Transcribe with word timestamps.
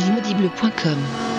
l'inaudible.com. 0.00 1.29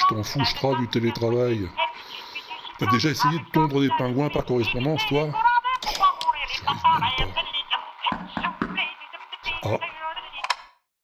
je 0.00 0.14
t'en 0.14 0.22
fous, 0.22 0.44
je 0.44 0.54
trave 0.54 0.78
du 0.78 0.88
télétravail. 0.88 1.68
T'as 2.78 2.90
déjà 2.90 3.10
essayé 3.10 3.38
de 3.38 3.44
tondre 3.52 3.80
des 3.80 3.90
pingouins 3.98 4.30
par 4.30 4.44
correspondance, 4.44 5.02
toi? 5.08 5.30
Ah. 9.62 9.78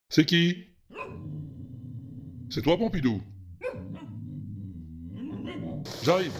C'est 0.09 0.25
qui? 0.25 0.69
C'est 2.49 2.63
toi, 2.63 2.79
Pompidou? 2.79 3.23
J'arrive. 6.03 6.33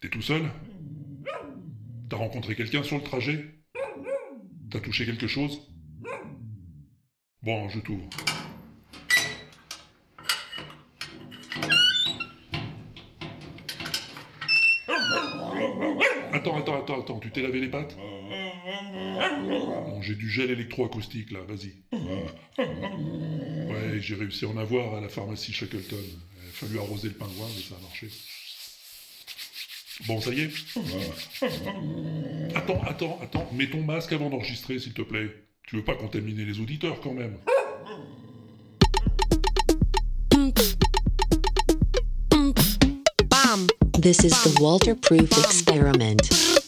T'es 0.00 0.08
tout 0.10 0.22
seul? 0.22 0.50
T'as 2.10 2.16
rencontré 2.16 2.54
quelqu'un 2.56 2.82
sur 2.82 2.96
le 2.96 3.02
trajet? 3.04 3.54
T'as 4.70 4.80
touché 4.80 5.06
quelque 5.06 5.26
chose? 5.26 5.72
Bon, 7.42 7.68
je 7.70 7.80
t'ouvre. 7.80 8.08
Tu 17.30 17.40
t'es 17.40 17.46
lavé 17.46 17.60
les 17.60 17.68
pattes 17.68 17.96
Bon, 17.96 20.02
j'ai 20.02 20.14
du 20.14 20.28
gel 20.28 20.50
électroacoustique 20.50 21.30
là, 21.30 21.40
vas-y. 21.46 21.74
Ouais, 22.58 24.00
j'ai 24.00 24.16
réussi 24.16 24.44
à 24.44 24.48
en 24.48 24.56
avoir 24.56 24.94
à 24.94 25.00
la 25.00 25.08
pharmacie 25.08 25.52
Shackleton. 25.52 25.96
Il 25.96 26.48
a 26.48 26.52
fallu 26.52 26.78
arroser 26.78 27.08
le 27.08 27.14
pingouin, 27.14 27.46
mais 27.54 27.62
ça 27.62 27.76
a 27.76 27.82
marché. 27.82 28.08
Bon, 30.06 30.20
ça 30.20 30.32
y 30.32 30.40
est 30.40 30.50
Attends, 32.56 32.82
attends, 32.82 33.18
attends, 33.22 33.50
mets 33.52 33.68
ton 33.68 33.82
masque 33.82 34.12
avant 34.12 34.30
d'enregistrer, 34.30 34.78
s'il 34.78 34.94
te 34.94 35.02
plaît. 35.02 35.28
Tu 35.66 35.76
veux 35.76 35.84
pas 35.84 35.94
contaminer 35.94 36.44
les 36.44 36.58
auditeurs 36.58 37.00
quand 37.00 37.14
même! 37.14 37.36
This 44.00 44.24
is 44.24 44.32
the 44.42 44.58
Walter 44.60 44.94
Proof 44.94 45.30
experiment. 45.44 46.59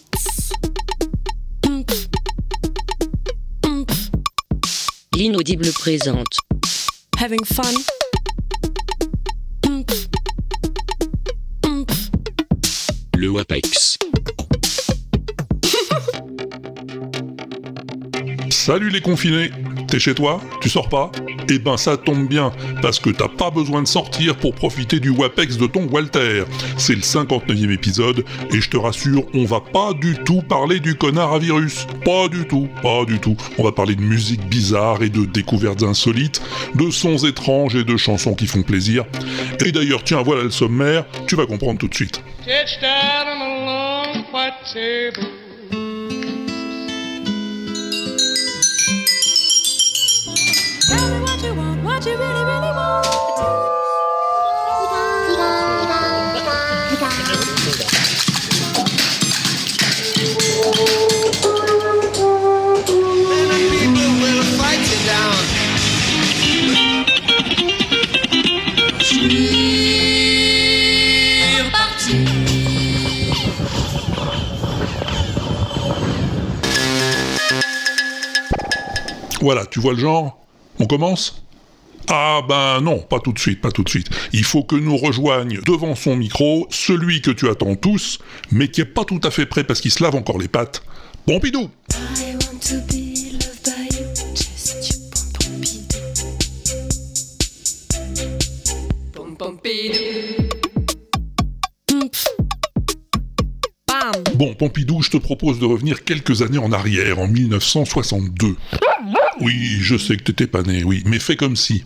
L'inaudible 5.24 5.70
présente. 5.70 6.36
Having 7.16 7.44
fun? 7.44 7.62
Le 13.16 13.28
WAPEX. 13.28 13.98
Salut 18.50 18.90
les 18.90 19.00
confinés 19.00 19.52
T'es 19.86 20.00
chez 20.00 20.12
toi? 20.12 20.40
Tu 20.60 20.68
sors 20.68 20.88
pas? 20.88 21.12
Eh 21.54 21.58
ben 21.58 21.76
ça 21.76 21.98
tombe 21.98 22.28
bien, 22.28 22.50
parce 22.80 22.98
que 22.98 23.10
t'as 23.10 23.28
pas 23.28 23.50
besoin 23.50 23.82
de 23.82 23.86
sortir 23.86 24.36
pour 24.36 24.54
profiter 24.54 25.00
du 25.00 25.10
WAPEX 25.10 25.58
de 25.58 25.66
ton 25.66 25.86
Walter. 25.86 26.44
C'est 26.78 26.94
le 26.94 27.02
59e 27.02 27.70
épisode, 27.70 28.24
et 28.54 28.60
je 28.62 28.70
te 28.70 28.78
rassure, 28.78 29.24
on 29.34 29.44
va 29.44 29.60
pas 29.60 29.92
du 29.92 30.16
tout 30.24 30.40
parler 30.40 30.80
du 30.80 30.94
connard 30.94 31.34
à 31.34 31.38
virus. 31.38 31.86
Pas 32.06 32.28
du 32.28 32.48
tout, 32.48 32.70
pas 32.82 33.04
du 33.04 33.18
tout. 33.18 33.36
On 33.58 33.64
va 33.64 33.72
parler 33.72 33.96
de 33.96 34.00
musique 34.00 34.48
bizarre 34.48 35.02
et 35.02 35.10
de 35.10 35.26
découvertes 35.26 35.82
insolites, 35.82 36.40
de 36.74 36.90
sons 36.90 37.18
étranges 37.18 37.76
et 37.76 37.84
de 37.84 37.98
chansons 37.98 38.34
qui 38.34 38.46
font 38.46 38.62
plaisir. 38.62 39.04
Et 39.62 39.72
d'ailleurs, 39.72 40.04
tiens, 40.04 40.22
voilà 40.22 40.44
le 40.44 40.50
sommaire, 40.50 41.04
tu 41.26 41.36
vas 41.36 41.44
comprendre 41.44 41.78
tout 41.78 41.88
de 41.88 41.94
suite. 41.94 42.22
Stretched 42.40 42.82
out 42.82 43.26
on 43.26 43.42
a 43.42 44.14
long 44.14 44.24
white 44.32 44.54
table. 44.72 45.28
Tell 50.92 51.20
me 51.20 51.21
Voilà, 79.40 79.66
tu 79.66 79.80
vois 79.80 79.92
le 79.92 79.98
genre? 79.98 80.38
On 80.78 80.86
commence? 80.86 81.42
Ah 82.08 82.40
ben 82.48 82.80
non, 82.80 82.98
pas 82.98 83.20
tout 83.20 83.32
de 83.32 83.38
suite, 83.38 83.60
pas 83.60 83.70
tout 83.70 83.82
de 83.82 83.88
suite. 83.88 84.08
Il 84.32 84.44
faut 84.44 84.62
que 84.62 84.76
nous 84.76 84.96
rejoigne 84.96 85.60
devant 85.66 85.94
son 85.94 86.16
micro 86.16 86.66
celui 86.70 87.22
que 87.22 87.30
tu 87.30 87.48
attends 87.48 87.76
tous, 87.76 88.18
mais 88.50 88.68
qui 88.68 88.80
est 88.80 88.86
pas 88.86 89.04
tout 89.04 89.20
à 89.22 89.30
fait 89.30 89.46
prêt 89.46 89.64
parce 89.64 89.80
qu'il 89.80 89.92
se 89.92 90.02
lave 90.02 90.14
encore 90.14 90.38
les 90.38 90.48
pattes. 90.48 90.82
Pompidou 91.26 91.70
Bon, 104.34 104.54
Pompidou, 104.54 105.02
je 105.02 105.10
te 105.10 105.16
propose 105.16 105.58
de 105.58 105.64
revenir 105.64 106.04
quelques 106.04 106.42
années 106.42 106.58
en 106.58 106.72
arrière, 106.72 107.18
en 107.18 107.28
1962. 107.28 108.56
Oui, 109.40 109.78
je 109.80 109.96
sais 109.96 110.16
que 110.16 110.24
t'étais 110.24 110.46
pas 110.46 110.62
né, 110.62 110.84
oui, 110.84 111.02
mais 111.06 111.18
fais 111.18 111.36
comme 111.36 111.56
si. 111.56 111.84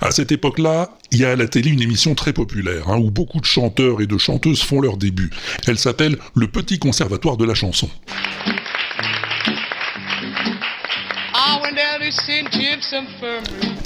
À 0.00 0.10
cette 0.10 0.32
époque-là, 0.32 0.90
il 1.12 1.20
y 1.20 1.24
a 1.24 1.30
à 1.30 1.36
la 1.36 1.46
télé 1.46 1.70
une 1.70 1.82
émission 1.82 2.14
très 2.14 2.32
populaire, 2.32 2.88
hein, 2.88 2.98
où 2.98 3.10
beaucoup 3.10 3.40
de 3.40 3.46
chanteurs 3.46 4.00
et 4.00 4.06
de 4.06 4.18
chanteuses 4.18 4.62
font 4.62 4.80
leur 4.80 4.96
début. 4.96 5.30
Elle 5.66 5.78
s'appelle 5.78 6.16
Le 6.34 6.48
Petit 6.48 6.78
Conservatoire 6.78 7.36
de 7.36 7.44
la 7.44 7.54
chanson. 7.54 7.88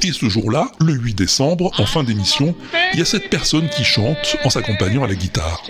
Et 0.03 0.13
ce 0.13 0.29
jour-là, 0.29 0.71
le 0.81 0.95
8 0.95 1.15
décembre, 1.15 1.71
en 1.79 1.87
fin 1.87 2.03
d'émission, 2.03 2.55
il 2.93 2.99
y 2.99 3.03
a 3.03 3.05
cette 3.05 3.29
personne 3.29 3.69
qui 3.69 3.85
chante 3.85 4.37
en 4.45 4.51
s'accompagnant 4.51 5.05
à 5.05 5.09
la 5.09 5.15
guitare. 5.15 5.63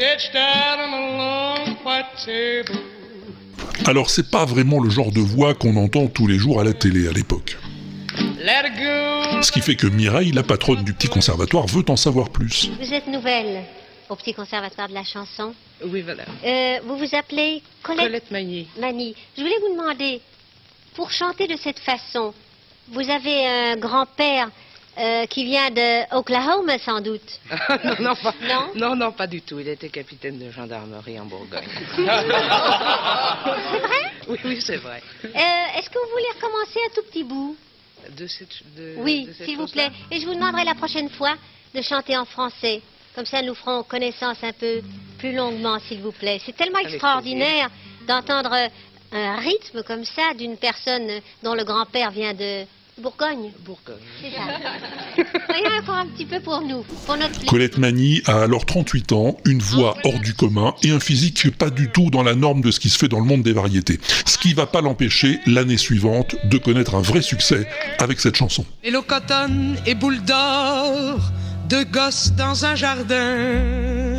Alors 3.87 4.11
c'est 4.11 4.31
pas 4.31 4.45
vraiment 4.45 4.81
le 4.81 4.89
genre 4.89 5.11
de 5.11 5.21
voix 5.21 5.55
qu'on 5.55 5.77
entend 5.77 6.07
tous 6.07 6.27
les 6.27 6.39
jours 6.39 6.61
à 6.61 6.65
la 6.65 6.73
télé 6.73 7.09
à 7.09 7.13
l'époque. 7.13 7.57
Let 8.39 8.69
it 8.69 8.77
go. 8.77 9.43
Ce 9.43 9.51
qui 9.51 9.61
fait 9.61 9.75
que 9.75 9.87
Mireille, 9.87 10.31
la 10.31 10.43
patronne 10.43 10.85
du 10.85 10.93
petit 10.93 11.09
conservatoire, 11.09 11.67
veut 11.67 11.85
en 11.89 11.97
savoir 11.97 12.31
plus. 12.31 12.71
Vous 12.81 12.95
êtes 12.95 13.09
nouvelle 13.09 13.65
au 14.09 14.17
petit 14.17 14.35
conservatoire 14.35 14.89
de 14.89 14.95
la 14.95 15.03
chanson. 15.05 15.55
Oui, 15.85 16.03
voilà. 16.03 16.25
Euh, 16.45 16.79
vous 16.87 16.97
vous 16.99 17.17
appelez 17.17 17.63
Colette, 17.83 18.05
Colette 18.05 18.31
Magnier. 18.31 18.69
Mani. 18.79 19.15
Je 19.37 19.43
voulais 19.43 19.59
vous 19.61 19.77
demander, 19.77 20.21
pour 20.95 21.11
chanter 21.11 21.49
de 21.49 21.57
cette 21.57 21.81
façon, 21.81 22.33
vous 22.89 23.11
avez 23.11 23.47
un 23.47 23.77
grand-père 23.77 24.49
euh, 24.99 25.27
qui 25.27 25.45
vient 25.45 25.71
de 25.71 26.17
Oklahoma 26.17 26.79
sans 26.79 27.01
doute. 27.01 27.41
non, 27.85 27.97
non, 28.01 28.15
pas, 28.17 28.35
Non? 28.43 28.71
non, 28.75 28.97
non, 28.97 29.13
pas 29.13 29.27
du 29.27 29.43
tout. 29.43 29.59
Il 29.59 29.69
était 29.69 29.89
capitaine 29.89 30.39
de 30.39 30.51
gendarmerie 30.51 31.19
en 31.19 31.25
Bourgogne. 31.25 31.65
C'est 31.97 32.03
vrai? 33.81 34.13
Oui, 34.29 34.39
oui, 34.45 34.61
c'est 34.61 34.77
vrai. 34.77 35.03
Euh, 35.25 35.29
Est-ce 35.79 35.91
que 35.91 35.99
vous 35.99 36.11
voulez 36.13 36.29
recommencer 36.35 36.79
un 36.87 36.95
tout 36.95 37.03
petit 37.11 37.25
bout? 37.25 37.57
De 38.17 38.27
cette, 38.27 38.51
de, 38.77 38.95
Oui, 38.99 39.29
s'il 39.45 39.57
vous 39.57 39.67
plaît. 39.67 39.91
Et 40.11 40.21
je 40.21 40.27
vous 40.27 40.35
demanderai 40.35 40.65
la 40.65 40.75
prochaine 40.75 41.09
fois 41.11 41.35
de 41.75 41.83
chanter 41.83 42.17
en 42.17 42.25
français. 42.25 42.81
Comme 43.15 43.27
ça, 43.27 43.43
nous 43.43 43.55
ferons 43.55 43.83
connaissance 43.83 44.39
un 44.43 44.53
peu 44.53 44.83
plus 45.19 45.33
longuement, 45.35 45.79
s'il 45.81 46.01
vous 46.01 46.13
plaît. 46.13 46.41
C'est 46.45 46.57
tellement 46.57 46.79
extraordinaire 46.81 47.71
d'entendre 48.07 48.53
un 49.13 49.37
rythme 49.37 49.83
comme 49.85 50.05
ça 50.05 50.35
d'une 50.37 50.57
personne 50.57 51.21
dont 51.43 51.55
le 51.55 51.65
grand-père 51.65 52.11
vient 52.11 52.35
de 52.35 52.65
Bourgogne, 52.97 53.51
Bourgogne. 53.65 53.97
c'est 54.21 54.31
ça. 54.31 55.25
Voyez 55.49 55.79
encore 55.81 55.97
un 55.97 56.07
petit 56.07 56.25
peu 56.25 56.39
pour 56.39 56.61
nous, 56.61 56.85
pour 57.07 57.17
notre 57.17 57.31
plaisir. 57.31 57.49
Colette 57.49 57.79
Mani 57.79 58.23
a 58.27 58.43
alors 58.43 58.65
38 58.67 59.13
ans, 59.13 59.37
une 59.45 59.59
voix 59.59 59.97
hors 60.05 60.21
du 60.21 60.33
commun 60.35 60.75
et 60.85 60.91
un 60.91 61.01
physique 61.01 61.51
pas 61.59 61.71
du 61.71 61.91
tout 61.91 62.11
dans 62.11 62.23
la 62.23 62.35
norme 62.35 62.61
de 62.61 62.71
ce 62.71 62.79
qui 62.79 62.89
se 62.89 62.99
fait 62.99 63.09
dans 63.09 63.19
le 63.19 63.27
monde 63.27 63.43
des 63.43 63.53
variétés. 63.53 63.99
Ce 64.27 64.39
qui 64.39 64.55
va 64.55 64.67
pas 64.67 64.81
l'empêcher, 64.81 65.41
l'année 65.47 65.77
suivante, 65.77 66.37
de 66.45 66.59
connaître 66.59 66.95
un 66.95 67.03
vrai 67.03 67.23
succès 67.23 67.67
avec 67.99 68.21
cette 68.21 68.37
chanson. 68.37 68.65
Hello 68.83 69.03
Cotton 69.03 69.75
et 69.87 69.95
boule 69.95 70.23
d'or, 70.23 71.19
deux 71.69 71.85
gosses 71.85 72.33
dans 72.33 72.65
un 72.65 72.75
jardin. 72.77 74.14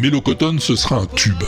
Mélocotone, 0.00 0.58
ce 0.60 0.76
sera 0.76 0.96
un 0.96 1.06
tube. 1.06 1.42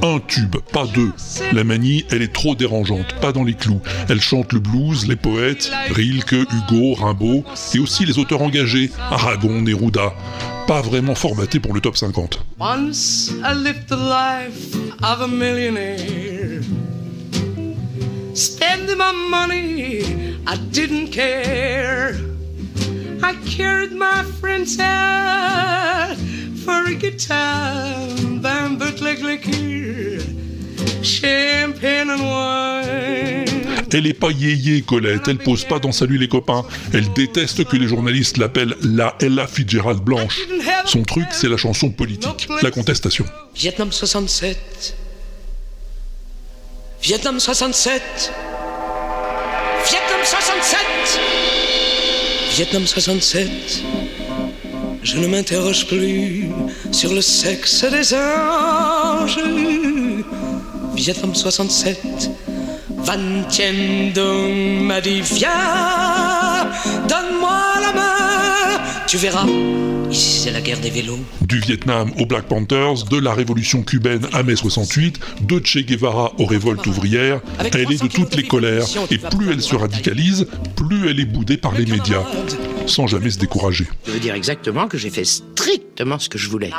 Un 0.00 0.20
tube, 0.20 0.56
pas 0.72 0.86
deux. 0.86 1.10
La 1.52 1.64
manie, 1.64 2.04
elle 2.10 2.22
est 2.22 2.32
trop 2.32 2.54
dérangeante, 2.54 3.14
pas 3.20 3.32
dans 3.32 3.42
les 3.42 3.54
clous. 3.54 3.80
Elle 4.08 4.20
chante 4.20 4.52
le 4.52 4.60
blues, 4.60 5.08
les 5.08 5.16
poètes, 5.16 5.70
Rilke, 5.90 6.32
Hugo, 6.52 6.94
Rimbaud, 6.94 7.42
et 7.74 7.78
aussi 7.80 8.04
les 8.04 8.18
auteurs 8.18 8.42
engagés, 8.42 8.90
Aragon, 9.10 9.60
Neruda. 9.60 10.14
Pas 10.68 10.82
vraiment 10.82 11.16
formaté 11.16 11.58
pour 11.58 11.74
le 11.74 11.80
top 11.80 11.96
50. 11.96 12.44
Once 12.60 13.32
I 13.44 13.54
lived 13.54 13.88
the 13.88 13.96
life 13.96 14.74
of 15.02 15.20
a 15.22 15.28
millionaire. 15.28 16.62
Spending 18.34 18.98
my 18.98 19.12
money, 19.30 20.02
I 20.46 20.56
didn't 20.70 21.10
care. 21.10 22.14
I 23.22 23.34
carried 23.46 23.92
my 23.92 24.22
friends 24.40 24.78
out 24.78 26.16
for 26.66 26.84
a 26.88 26.94
good 26.94 27.16
time, 27.16 28.40
bamboo 28.40 28.90
liquor, 29.00 30.20
champagne 31.02 32.10
and 32.10 32.20
wine. 32.20 33.46
Elle 33.92 34.08
est 34.08 34.14
pas 34.14 34.30
yéyé, 34.30 34.82
Colette, 34.82 35.28
elle 35.28 35.38
pose 35.38 35.64
pas 35.64 35.78
dans 35.78 35.92
Salut 35.92 36.18
les 36.18 36.28
copains. 36.28 36.64
Elle 36.92 37.10
déteste 37.12 37.64
que 37.64 37.76
les 37.76 37.86
journalistes 37.86 38.36
l'appellent 38.36 38.74
la 38.82 39.14
Ella 39.20 39.46
Fitzgerald 39.46 40.00
blanche. 40.00 40.40
Son 40.84 41.02
truc, 41.02 41.26
c'est 41.30 41.48
la 41.48 41.56
chanson 41.56 41.90
politique, 41.90 42.48
la 42.62 42.70
contestation. 42.70 43.24
Vietnam 43.54 43.92
67. 43.92 44.96
Vietnam 47.00 47.38
67. 47.38 48.02
Vietnam 49.88 50.20
67. 50.24 50.80
Vietnam 52.56 52.86
67. 52.86 54.05
Je 55.06 55.18
ne 55.18 55.28
m'interroge 55.28 55.86
plus 55.86 56.50
sur 56.90 57.14
le 57.14 57.20
sexe 57.20 57.84
des 57.84 58.12
anges. 58.12 59.38
Vietnam 60.96 61.32
67. 61.32 62.28
Van 62.90 63.44
Tien 63.48 64.10
donne-moi 67.08 67.60
la 67.80 67.92
main. 67.92 68.05
Tu 69.06 69.18
verras, 69.18 69.46
ici 70.10 70.40
c'est 70.40 70.50
la 70.50 70.60
guerre 70.60 70.80
des 70.80 70.90
vélos. 70.90 71.20
Du 71.42 71.60
Vietnam 71.60 72.10
aux 72.18 72.26
Black 72.26 72.46
Panthers, 72.46 73.04
de 73.08 73.18
la 73.18 73.34
révolution 73.34 73.82
cubaine 73.82 74.26
à 74.32 74.42
mai 74.42 74.56
68, 74.56 75.20
de 75.42 75.60
Che 75.64 75.78
Guevara 75.78 76.32
aux 76.38 76.44
révoltes 76.44 76.84
ouvrières, 76.88 77.40
elle 77.72 77.92
est 77.92 78.02
de 78.02 78.08
toutes 78.08 78.34
les 78.34 78.42
colères, 78.42 78.84
et 79.12 79.18
plus 79.18 79.52
elle 79.52 79.62
se 79.62 79.76
radicalise, 79.76 80.48
plus 80.74 81.08
elle 81.08 81.20
est 81.20 81.24
boudée 81.24 81.56
par 81.56 81.72
les 81.72 81.86
médias, 81.86 82.24
sans 82.86 83.06
jamais 83.06 83.30
se 83.30 83.38
décourager. 83.38 83.86
Je 84.06 84.10
veux 84.10 84.18
dire 84.18 84.34
exactement 84.34 84.88
que 84.88 84.98
j'ai 84.98 85.10
fait 85.10 85.24
strictement 85.24 86.18
ce 86.18 86.28
que 86.28 86.38
je 86.38 86.48
voulais. 86.48 86.72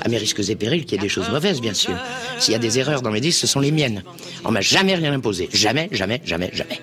À 0.00 0.08
mes 0.08 0.18
risques 0.18 0.48
et 0.48 0.54
périls 0.54 0.84
qu'il 0.84 0.92
y 0.92 1.00
ait 1.00 1.02
des 1.02 1.08
choses 1.08 1.28
mauvaises, 1.28 1.60
bien 1.60 1.74
sûr. 1.74 1.96
S'il 2.38 2.52
y 2.52 2.56
a 2.56 2.60
des 2.60 2.78
erreurs 2.78 3.02
dans 3.02 3.10
mes 3.10 3.20
disques, 3.20 3.40
ce 3.40 3.48
sont 3.48 3.60
les 3.60 3.72
miennes. 3.72 4.04
On 4.44 4.52
m'a 4.52 4.60
jamais 4.60 4.94
rien 4.94 5.12
imposé. 5.12 5.48
Jamais, 5.52 5.88
jamais, 5.90 6.22
jamais, 6.24 6.50
jamais. 6.54 6.80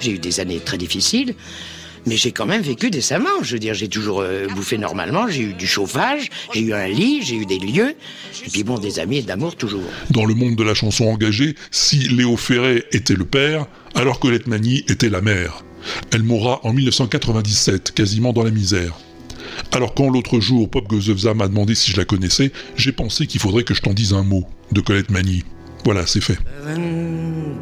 J'ai 0.00 0.10
eu 0.10 0.18
des 0.18 0.40
années 0.40 0.58
très 0.58 0.76
difficiles, 0.76 1.34
mais 2.06 2.16
j'ai 2.16 2.32
quand 2.32 2.46
même 2.46 2.62
vécu 2.62 2.90
décemment. 2.90 3.42
Je 3.42 3.52
veux 3.54 3.58
dire, 3.58 3.74
j'ai 3.74 3.88
toujours 3.88 4.20
euh, 4.20 4.46
bouffé 4.48 4.78
normalement, 4.78 5.28
j'ai 5.28 5.42
eu 5.42 5.54
du 5.54 5.66
chauffage, 5.66 6.30
j'ai 6.52 6.60
eu 6.60 6.72
un 6.72 6.88
lit, 6.88 7.22
j'ai 7.22 7.36
eu 7.36 7.46
des 7.46 7.58
lieux, 7.58 7.94
et 8.46 8.50
puis 8.50 8.64
bon, 8.64 8.78
des 8.78 8.98
amis 8.98 9.18
et 9.18 9.22
d'amour 9.22 9.56
toujours. 9.56 9.82
Dans 10.10 10.24
le 10.24 10.34
monde 10.34 10.56
de 10.56 10.62
la 10.62 10.74
chanson 10.74 11.06
engagée, 11.06 11.54
si 11.70 12.08
Léo 12.08 12.36
Ferré 12.36 12.84
était 12.92 13.14
le 13.14 13.24
père, 13.24 13.66
alors 13.94 14.18
Colette 14.18 14.46
Mani 14.46 14.84
était 14.88 15.10
la 15.10 15.20
mère. 15.20 15.64
Elle 16.12 16.22
mourra 16.22 16.60
en 16.64 16.72
1997, 16.72 17.92
quasiment 17.92 18.32
dans 18.32 18.42
la 18.42 18.50
misère. 18.50 18.94
Alors 19.72 19.94
quand 19.94 20.10
l'autre 20.10 20.40
jour 20.40 20.68
Pop 20.68 20.88
Gozevza 20.88 21.34
m'a 21.34 21.48
demandé 21.48 21.74
si 21.74 21.92
je 21.92 21.96
la 21.96 22.04
connaissais, 22.04 22.52
j'ai 22.76 22.92
pensé 22.92 23.26
qu'il 23.26 23.40
faudrait 23.40 23.64
que 23.64 23.74
je 23.74 23.82
t'en 23.82 23.92
dise 23.92 24.12
un 24.12 24.22
mot 24.22 24.44
de 24.72 24.80
Colette 24.80 25.10
Mani. 25.10 25.44
Voilà, 25.84 26.06
c'est 26.06 26.22
fait. 26.22 26.38
Seven 26.62 27.56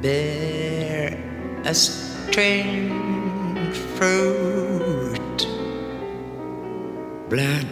bear 0.00 1.16
a 1.64 1.74
strange 1.74 2.92
fruit, 3.96 5.46
blood 7.28 7.66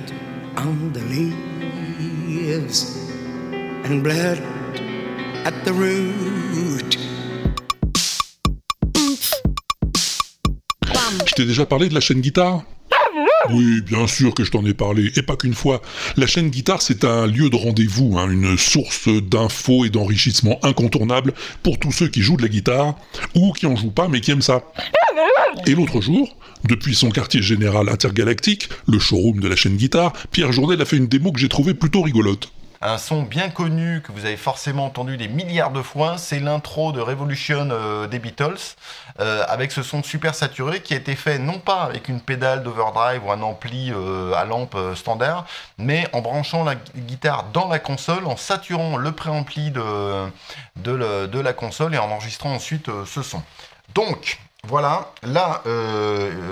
on 0.57 0.93
the 0.93 1.01
leaves 1.15 2.85
and 3.85 4.03
blood 4.03 4.41
at 5.45 5.55
the 5.65 5.73
root. 5.73 6.99
Je 11.27 11.35
t'ai 11.35 11.45
déjà 11.45 11.67
parlé 11.67 11.89
de 11.89 11.95
la 11.95 12.01
chaîne 12.01 12.21
guitare? 12.21 12.65
Oui, 13.51 13.81
bien 13.83 14.07
sûr 14.07 14.35
que 14.35 14.45
je 14.45 14.51
t'en 14.51 14.65
ai 14.65 14.75
parlé, 14.75 15.13
et 15.17 15.23
pas 15.23 15.37
qu'une 15.37 15.55
fois. 15.55 15.83
La 16.17 16.27
chaîne 16.27 16.51
guitare, 16.51 16.83
c'est 16.83 17.05
un 17.05 17.27
lieu 17.27 17.51
de 17.51 17.57
rendez-vous, 17.57 18.19
hein, 18.19 18.31
une 18.31 18.57
source 18.57 19.09
d'infos 19.09 19.85
et 19.85 19.91
d'enrichissement 19.91 20.59
incontournable 20.63 21.33
pour 21.63 21.79
tous 21.79 21.93
ceux 21.93 22.09
qui 22.09 22.23
jouent 22.23 22.37
de 22.37 22.43
la 22.43 22.49
guitare, 22.49 22.97
ou 23.35 23.53
qui 23.53 23.67
en 23.67 23.77
jouent 23.77 23.91
pas 23.91 24.09
mais 24.09 24.21
qui 24.21 24.31
aiment 24.31 24.43
ça. 24.43 24.63
Et 25.67 25.75
l'autre 25.75 26.01
jour, 26.01 26.37
depuis 26.65 26.95
son 26.95 27.11
quartier 27.11 27.43
général 27.43 27.89
intergalactique, 27.89 28.69
le 28.87 28.99
showroom 28.99 29.41
de 29.41 29.49
la 29.49 29.57
chaîne 29.57 29.77
guitare, 29.77 30.13
Pierre 30.31 30.53
Journel 30.53 30.81
a 30.81 30.85
fait 30.85 30.97
une 30.97 31.07
démo 31.07 31.33
que 31.33 31.39
j'ai 31.39 31.49
trouvée 31.49 31.75
plutôt 31.75 32.03
rigolote. 32.03 32.51
Un 32.83 32.99
son 32.99 33.23
bien 33.23 33.49
connu 33.49 34.03
que 34.03 34.13
vous 34.13 34.27
avez 34.27 34.37
forcément 34.37 34.85
entendu 34.87 35.17
des 35.17 35.29
milliards 35.29 35.71
de 35.71 35.81
fois, 35.81 36.19
c'est 36.19 36.39
l'intro 36.39 36.93
de 36.93 37.01
Revolution 37.01 37.69
euh, 37.71 38.07
des 38.07 38.19
Beatles, 38.19 38.77
euh, 39.19 39.45
avec 39.49 39.73
ce 39.73 39.83
son 39.83 40.03
super 40.03 40.35
saturé 40.35 40.83
qui 40.83 40.93
a 40.93 40.99
été 40.99 41.17
fait 41.17 41.39
non 41.39 41.59
pas 41.59 41.83
avec 41.85 42.09
une 42.09 42.21
pédale 42.21 42.63
d'overdrive 42.63 43.25
ou 43.25 43.33
un 43.33 43.41
ampli 43.41 43.93
euh, 43.93 44.35
à 44.35 44.45
lampe 44.45 44.77
standard, 44.95 45.47
mais 45.79 46.07
en 46.13 46.21
branchant 46.21 46.65
la 46.65 46.75
gu- 46.75 46.81
guitare 46.97 47.45
dans 47.53 47.69
la 47.69 47.79
console, 47.79 48.27
en 48.27 48.37
saturant 48.37 48.99
le 48.99 49.13
préampli 49.13 49.71
de, 49.71 51.41
la 51.41 51.53
console 51.55 51.95
et 51.95 51.99
en 51.99 52.11
enregistrant 52.11 52.53
ensuite 52.53 52.91
ce 53.07 53.23
son. 53.23 53.43
Donc, 53.95 54.39
voilà, 54.65 55.13
là, 55.23 55.63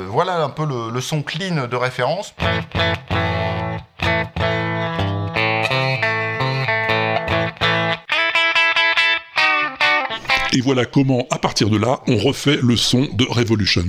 voilà 0.09 0.37
un 0.37 0.51
peu 0.51 0.67
le 0.67 1.01
son 1.01 1.23
clean 1.23 1.67
de 1.67 1.77
référence. 1.77 2.33
Et 10.57 10.61
voilà 10.61 10.85
comment, 10.85 11.27
à 11.33 11.39
partir 11.39 11.69
de 11.69 11.77
là, 11.77 12.01
on 12.07 12.17
refait 12.17 12.61
le 12.63 12.77
son 12.77 13.09
de 13.13 13.25
Revolution. 13.29 13.83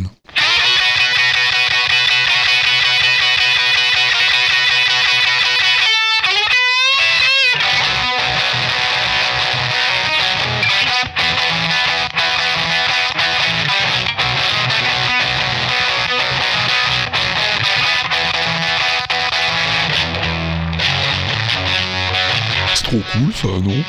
C'est 22.74 22.84
trop 22.86 23.02
cool 23.14 23.34
ça, 23.36 23.48
non? 23.48 23.84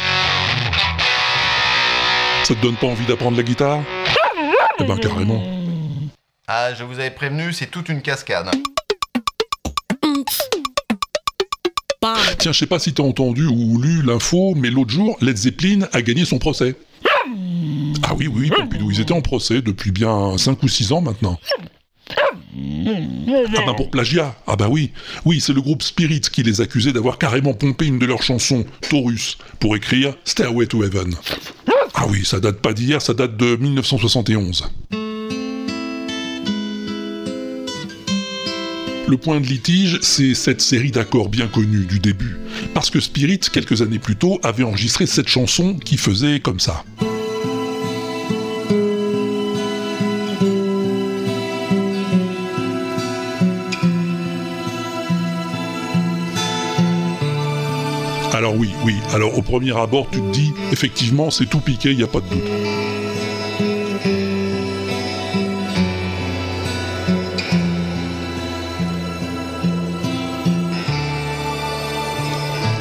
Ça 2.46 2.54
te 2.54 2.62
donne 2.62 2.76
pas 2.76 2.86
envie 2.86 3.04
d'apprendre 3.06 3.36
la 3.36 3.42
guitare 3.42 3.82
Eh 4.78 4.84
ben 4.84 4.96
carrément. 4.98 5.42
Ah, 6.46 6.72
je 6.74 6.84
vous 6.84 7.00
avais 7.00 7.10
prévenu, 7.10 7.52
c'est 7.52 7.66
toute 7.66 7.88
une 7.88 8.00
cascade. 8.00 8.48
Tiens, 12.38 12.52
je 12.52 12.56
sais 12.56 12.68
pas 12.68 12.78
si 12.78 12.94
t'as 12.94 13.02
entendu 13.02 13.46
ou 13.46 13.80
lu 13.82 14.00
l'info, 14.02 14.54
mais 14.54 14.70
l'autre 14.70 14.90
jour, 14.90 15.16
Led 15.20 15.36
Zeppelin 15.36 15.88
a 15.92 16.02
gagné 16.02 16.24
son 16.24 16.38
procès. 16.38 16.76
Ah 18.04 18.14
oui, 18.16 18.28
oui, 18.28 18.48
Pompidou, 18.56 18.92
ils 18.92 19.00
étaient 19.00 19.12
en 19.12 19.22
procès 19.22 19.60
depuis 19.60 19.90
bien 19.90 20.38
5 20.38 20.62
ou 20.62 20.68
6 20.68 20.92
ans 20.92 21.00
maintenant. 21.00 21.40
Ah 22.08 23.62
ben 23.66 23.74
pour 23.74 23.90
plagiat, 23.90 24.36
ah 24.46 24.54
bah 24.54 24.68
oui, 24.70 24.92
oui, 25.24 25.40
c'est 25.40 25.52
le 25.52 25.60
groupe 25.60 25.82
Spirit 25.82 26.20
qui 26.20 26.44
les 26.44 26.60
accusait 26.60 26.92
d'avoir 26.92 27.18
carrément 27.18 27.54
pompé 27.54 27.86
une 27.86 27.98
de 27.98 28.06
leurs 28.06 28.22
chansons, 28.22 28.64
Taurus, 28.88 29.36
pour 29.58 29.74
écrire 29.74 30.14
Stairway 30.24 30.68
to 30.68 30.84
Heaven. 30.84 31.16
Ah 31.98 32.04
oui, 32.10 32.26
ça 32.26 32.40
date 32.40 32.60
pas 32.60 32.74
d'hier, 32.74 33.00
ça 33.00 33.14
date 33.14 33.38
de 33.38 33.56
1971. 33.56 34.68
Le 39.08 39.16
point 39.16 39.40
de 39.40 39.46
litige, 39.46 39.98
c'est 40.02 40.34
cette 40.34 40.60
série 40.60 40.90
d'accords 40.90 41.30
bien 41.30 41.46
connue 41.46 41.86
du 41.86 41.98
début, 41.98 42.36
parce 42.74 42.90
que 42.90 43.00
Spirit, 43.00 43.40
quelques 43.50 43.80
années 43.80 43.98
plus 43.98 44.16
tôt, 44.16 44.38
avait 44.42 44.62
enregistré 44.62 45.06
cette 45.06 45.28
chanson 45.28 45.74
qui 45.74 45.96
faisait 45.96 46.40
comme 46.40 46.60
ça. 46.60 46.84
Alors 58.46 58.60
oui, 58.60 58.70
oui, 58.84 58.94
alors 59.12 59.36
au 59.36 59.42
premier 59.42 59.76
abord, 59.76 60.06
tu 60.08 60.20
te 60.20 60.30
dis, 60.30 60.54
effectivement, 60.70 61.32
c'est 61.32 61.46
tout 61.46 61.58
piqué, 61.58 61.90
il 61.90 61.96
n'y 61.96 62.04
a 62.04 62.06
pas 62.06 62.20
de 62.20 62.28
doute. 62.28 62.44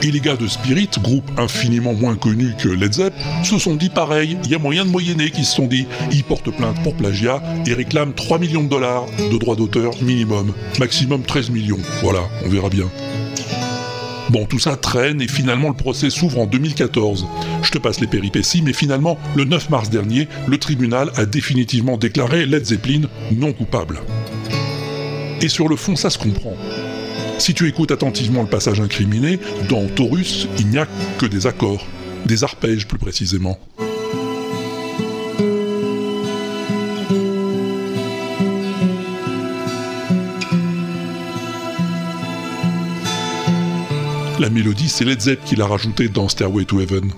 Et 0.03 0.11
les 0.11 0.19
gars 0.19 0.35
de 0.35 0.45
Spirit, 0.45 0.89
groupe 1.01 1.31
infiniment 1.35 1.95
moins 1.95 2.15
connu 2.15 2.53
que 2.59 2.69
Led 2.69 2.93
Zepp, 2.93 3.15
se 3.43 3.57
sont 3.57 3.73
dit 3.73 3.89
pareil, 3.89 4.37
il 4.43 4.51
y 4.51 4.53
a 4.53 4.59
moyen 4.59 4.85
de 4.85 4.91
moyenner 4.91 5.31
qui 5.31 5.43
se 5.43 5.55
sont 5.55 5.65
dit. 5.65 5.87
Ils 6.11 6.23
portent 6.23 6.55
plainte 6.55 6.79
pour 6.83 6.93
plagiat 6.93 7.41
et 7.65 7.73
réclament 7.73 8.13
3 8.13 8.37
millions 8.37 8.63
de 8.63 8.69
dollars 8.69 9.07
de 9.17 9.35
droits 9.39 9.55
d'auteur 9.55 9.93
minimum. 10.03 10.53
Maximum 10.77 11.23
13 11.23 11.49
millions. 11.49 11.79
Voilà, 12.03 12.21
on 12.45 12.49
verra 12.49 12.69
bien. 12.69 12.85
Bon, 14.29 14.45
tout 14.45 14.59
ça 14.59 14.75
traîne 14.75 15.21
et 15.21 15.27
finalement 15.27 15.69
le 15.69 15.75
procès 15.75 16.09
s'ouvre 16.09 16.39
en 16.39 16.45
2014. 16.45 17.27
Je 17.61 17.71
te 17.71 17.77
passe 17.77 17.99
les 17.99 18.07
péripéties, 18.07 18.61
mais 18.63 18.73
finalement, 18.73 19.19
le 19.35 19.45
9 19.45 19.69
mars 19.69 19.89
dernier, 19.89 20.27
le 20.47 20.57
tribunal 20.57 21.11
a 21.15 21.25
définitivement 21.25 21.97
déclaré 21.97 22.45
Led 22.45 22.65
Zeppelin 22.65 23.03
non 23.31 23.53
coupable. 23.53 24.01
Et 25.41 25.47
sur 25.47 25.67
le 25.67 25.75
fond, 25.75 25.95
ça 25.95 26.09
se 26.09 26.17
comprend. 26.17 26.55
Si 27.37 27.53
tu 27.53 27.67
écoutes 27.67 27.91
attentivement 27.91 28.41
le 28.41 28.47
passage 28.47 28.79
incriminé, 28.79 29.39
dans 29.69 29.85
Taurus, 29.87 30.47
il 30.57 30.67
n'y 30.67 30.77
a 30.77 30.87
que 31.19 31.25
des 31.25 31.45
accords, 31.45 31.85
des 32.25 32.43
arpèges 32.43 32.87
plus 32.87 32.97
précisément. 32.97 33.59
La 44.45 44.51
mélodie, 44.51 44.89
c'est 44.89 45.05
Led 45.05 45.19
Zepp 45.21 45.43
qui 45.43 45.55
l'a 45.55 45.65
rajoutée 45.65 46.07
dans 46.07 46.29
Stairway 46.29 46.65
to 46.65 46.79
Heaven. 46.79 47.11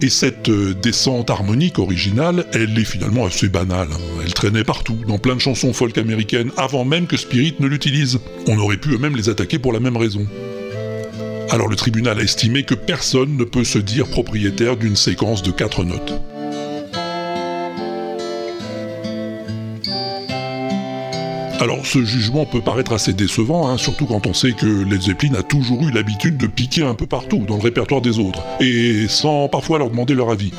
Et 0.00 0.08
cette 0.08 0.48
euh, 0.48 0.72
descente 0.72 1.28
harmonique 1.28 1.78
originale, 1.78 2.46
elle 2.54 2.78
est 2.78 2.84
finalement 2.84 3.26
assez 3.26 3.50
banale. 3.50 3.88
hein. 3.92 4.22
Elle 4.24 4.32
traînait 4.32 4.64
partout, 4.64 4.96
dans 5.06 5.18
plein 5.18 5.34
de 5.34 5.40
chansons 5.40 5.74
folk 5.74 5.98
américaines, 5.98 6.50
avant 6.56 6.86
même 6.86 7.06
que 7.06 7.18
Spirit 7.18 7.56
ne 7.60 7.66
l'utilise. 7.66 8.20
On 8.46 8.56
aurait 8.56 8.78
pu 8.78 8.94
eux-mêmes 8.94 9.16
les 9.16 9.28
attaquer 9.28 9.58
pour 9.58 9.74
la 9.74 9.80
même 9.80 9.98
raison. 9.98 10.26
Alors 11.50 11.68
le 11.68 11.76
tribunal 11.76 12.18
a 12.18 12.22
estimé 12.22 12.62
que 12.62 12.74
personne 12.74 13.36
ne 13.36 13.44
peut 13.44 13.64
se 13.64 13.78
dire 13.78 14.06
propriétaire 14.06 14.76
d'une 14.76 14.96
séquence 14.96 15.42
de 15.42 15.50
quatre 15.50 15.82
notes. 15.82 16.12
Alors 21.60 21.84
ce 21.84 22.04
jugement 22.04 22.44
peut 22.44 22.60
paraître 22.60 22.92
assez 22.92 23.14
décevant, 23.14 23.68
hein, 23.68 23.78
surtout 23.78 24.06
quand 24.06 24.26
on 24.26 24.34
sait 24.34 24.52
que 24.52 24.66
Led 24.66 25.02
Zeppelin 25.02 25.34
a 25.34 25.42
toujours 25.42 25.82
eu 25.82 25.90
l'habitude 25.90 26.36
de 26.36 26.46
piquer 26.46 26.82
un 26.82 26.94
peu 26.94 27.06
partout 27.06 27.44
dans 27.48 27.56
le 27.56 27.62
répertoire 27.62 28.00
des 28.00 28.18
autres, 28.18 28.42
et 28.60 29.08
sans 29.08 29.48
parfois 29.48 29.78
leur 29.78 29.90
demander 29.90 30.14
leur 30.14 30.30
avis. 30.30 30.52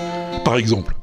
Par 0.43 0.57
exemple, 0.57 0.95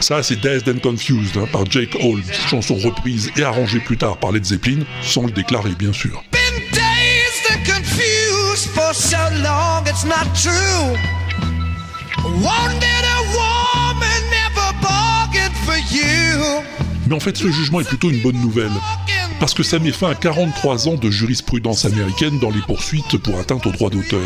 ça 0.00 0.22
c'est 0.22 0.40
Dazed 0.40 0.68
and 0.68 0.78
Confused 0.80 1.36
hein, 1.36 1.46
par 1.52 1.64
Jake 1.70 1.96
Holmes, 2.00 2.22
chanson 2.48 2.74
reprise 2.76 3.30
et 3.36 3.42
arrangée 3.42 3.80
plus 3.80 3.96
tard 3.96 4.16
par 4.18 4.32
Led 4.32 4.44
Zeppelin, 4.44 4.84
sans 5.02 5.26
le 5.26 5.32
déclarer 5.32 5.70
bien 5.78 5.92
sûr. 5.92 6.22
been 6.32 6.62
dazed 6.72 7.50
and 7.50 7.64
confused 7.64 8.68
for 8.70 8.94
so 8.94 9.16
long, 9.42 9.84
it's 9.86 10.04
not 10.04 10.26
true. 10.34 10.96
Wanted 12.24 13.04
a 13.04 13.20
woman, 13.34 14.22
never 14.30 14.72
bargained 14.82 15.56
for 15.64 15.78
you. 15.92 16.62
Mais 17.06 17.14
en 17.14 17.20
fait 17.20 17.36
ce 17.36 17.50
jugement 17.50 17.80
est 17.80 17.88
plutôt 17.88 18.10
une 18.10 18.22
bonne 18.22 18.40
nouvelle, 18.40 18.72
parce 19.40 19.54
que 19.54 19.62
ça 19.62 19.78
met 19.78 19.92
fin 19.92 20.10
à 20.10 20.14
43 20.14 20.88
ans 20.88 20.94
de 20.94 21.10
jurisprudence 21.10 21.84
américaine 21.84 22.38
dans 22.40 22.50
les 22.50 22.60
poursuites 22.60 23.18
pour 23.18 23.38
atteinte 23.38 23.66
aux 23.66 23.70
droits 23.70 23.90
d'auteur. 23.90 24.20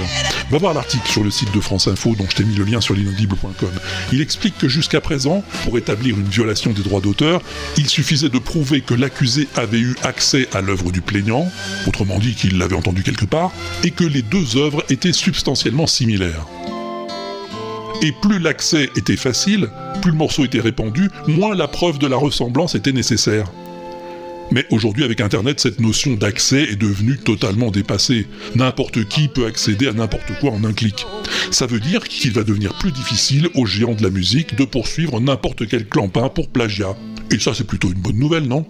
Va 0.51 0.59
voir 0.59 0.75
l'article 0.75 1.09
sur 1.11 1.25
le 1.25 1.31
site 1.31 1.53
de 1.55 1.61
France 1.61 1.89
Info 1.89 2.15
dont 2.17 2.27
je 2.29 2.37
t'ai 2.37 2.45
mis 2.45 2.55
le 2.55 2.65
lien 2.65 2.81
sur 2.81 2.95
l'inaudible.com. 2.95 3.71
Il 4.13 4.21
explique 4.21 4.59
que 4.59 4.69
jusqu'à 4.69 5.01
présent, 5.01 5.45
pour 5.65 5.79
établir 5.79 6.19
une 6.19 6.29
violation 6.29 6.73
des 6.73 6.83
droits 6.83 7.01
d'auteur, 7.01 7.43
il 7.77 7.89
suffisait 7.89 8.29
de 8.29 8.39
prouver 8.39 8.81
que 8.81 8.95
l'accusé 8.95 9.49
avait 9.57 9.81
eu 9.81 9.95
accès 10.03 10.49
à 10.53 10.61
l'œuvre 10.61 10.91
du 10.91 11.01
plaignant, 11.01 11.51
autrement 11.87 12.19
dit 12.19 12.35
qu'il 12.35 12.59
l'avait 12.59 12.77
entendu 12.77 13.03
quelque 13.03 13.27
part, 13.27 13.53
et 13.85 13.91
que 13.91 14.05
les 14.05 14.23
deux 14.23 14.57
œuvres 14.57 14.85
étaient 14.89 15.13
substantiellement 15.13 15.87
similaires. 15.87 16.47
Et 18.03 18.13
plus 18.13 18.41
l'accès 18.41 18.91
était 18.97 19.17
facile, 19.17 19.69
plus 20.01 20.11
le 20.11 20.17
morceau 20.17 20.45
était 20.45 20.61
répandu, 20.61 21.09
moins 21.29 21.55
la 21.55 21.69
preuve 21.69 21.99
de 21.99 22.09
la 22.09 22.17
ressemblance 22.17 22.75
était 22.75 22.93
nécessaire. 22.93 23.47
Mais 24.53 24.67
aujourd'hui, 24.71 25.03
avec 25.03 25.23
Internet, 25.23 25.61
cette 25.61 25.81
notion 25.81 26.13
d'accès 26.13 26.65
est 26.65 26.77
devenue 26.77 27.17
totalement 27.17 27.71
dépassée. 27.71 28.27
N'importe 28.55 29.09
qui 29.09 29.29
peut 29.29 29.47
accéder 29.47 29.89
à 29.89 29.93
n'importe 29.95 30.39
quoi 30.41 30.51
en 30.51 30.63
un 30.65 30.75
clic. 30.75 31.07
Ça 31.51 31.67
veut 31.67 31.81
dire 31.81 32.05
qu'il 32.05 32.33
va 32.33 32.45
devenir 32.45 32.75
plus 32.79 32.93
difficile 32.93 33.49
aux 33.55 33.65
géants 33.65 33.95
de 33.95 34.03
la 34.03 34.11
musique 34.11 34.55
de 34.55 34.65
poursuivre 34.65 35.21
n'importe 35.21 35.67
quel 35.67 35.89
clampin 35.89 36.29
pour 36.29 36.49
plagiat. 36.49 36.95
Et 37.31 37.39
ça, 37.39 37.55
c'est 37.55 37.67
plutôt 37.67 37.89
une 37.89 37.95
bonne 37.95 38.19
nouvelle, 38.19 38.45
non? 38.45 38.67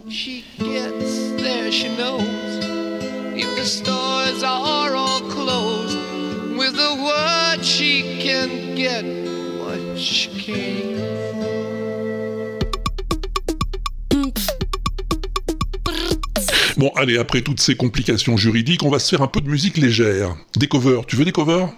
Bon, 16.77 16.91
allez, 16.97 17.19
après 17.19 17.43
toutes 17.43 17.61
ces 17.61 17.75
complications 17.75 18.37
juridiques, 18.37 18.83
on 18.83 18.91
va 18.91 18.99
se 18.99 19.09
faire 19.09 19.23
un 19.23 19.27
peu 19.27 19.41
de 19.41 19.49
musique 19.49 19.77
légère. 19.77 20.35
Des 20.57 20.69
covers. 20.69 21.05
Tu 21.07 21.17
veux 21.17 21.25
des 21.25 21.33
covers? 21.33 21.69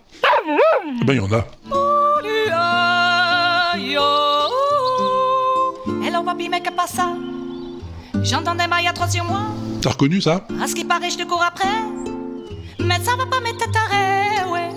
Eh 1.00 1.04
ben, 1.04 1.14
il 1.14 1.16
y 1.16 1.20
en 1.20 1.32
a. 1.32 1.46
Mais 8.64 8.68
mailles 8.68 8.86
à 8.86 8.92
trois 8.92 9.08
sur 9.08 9.24
moi. 9.24 9.40
T'as 9.82 9.90
reconnu 9.90 10.20
ça? 10.20 10.46
À 10.62 10.66
ce 10.66 10.74
qui 10.74 10.84
paraît, 10.84 11.10
je 11.10 11.18
te 11.18 11.24
cours 11.24 11.42
après. 11.42 11.68
Mais 12.78 12.98
ça 13.02 13.16
va 13.16 13.26
pas 13.26 13.40
m'être 13.40 13.70
taré, 13.72 14.48
ouais. 14.50 14.70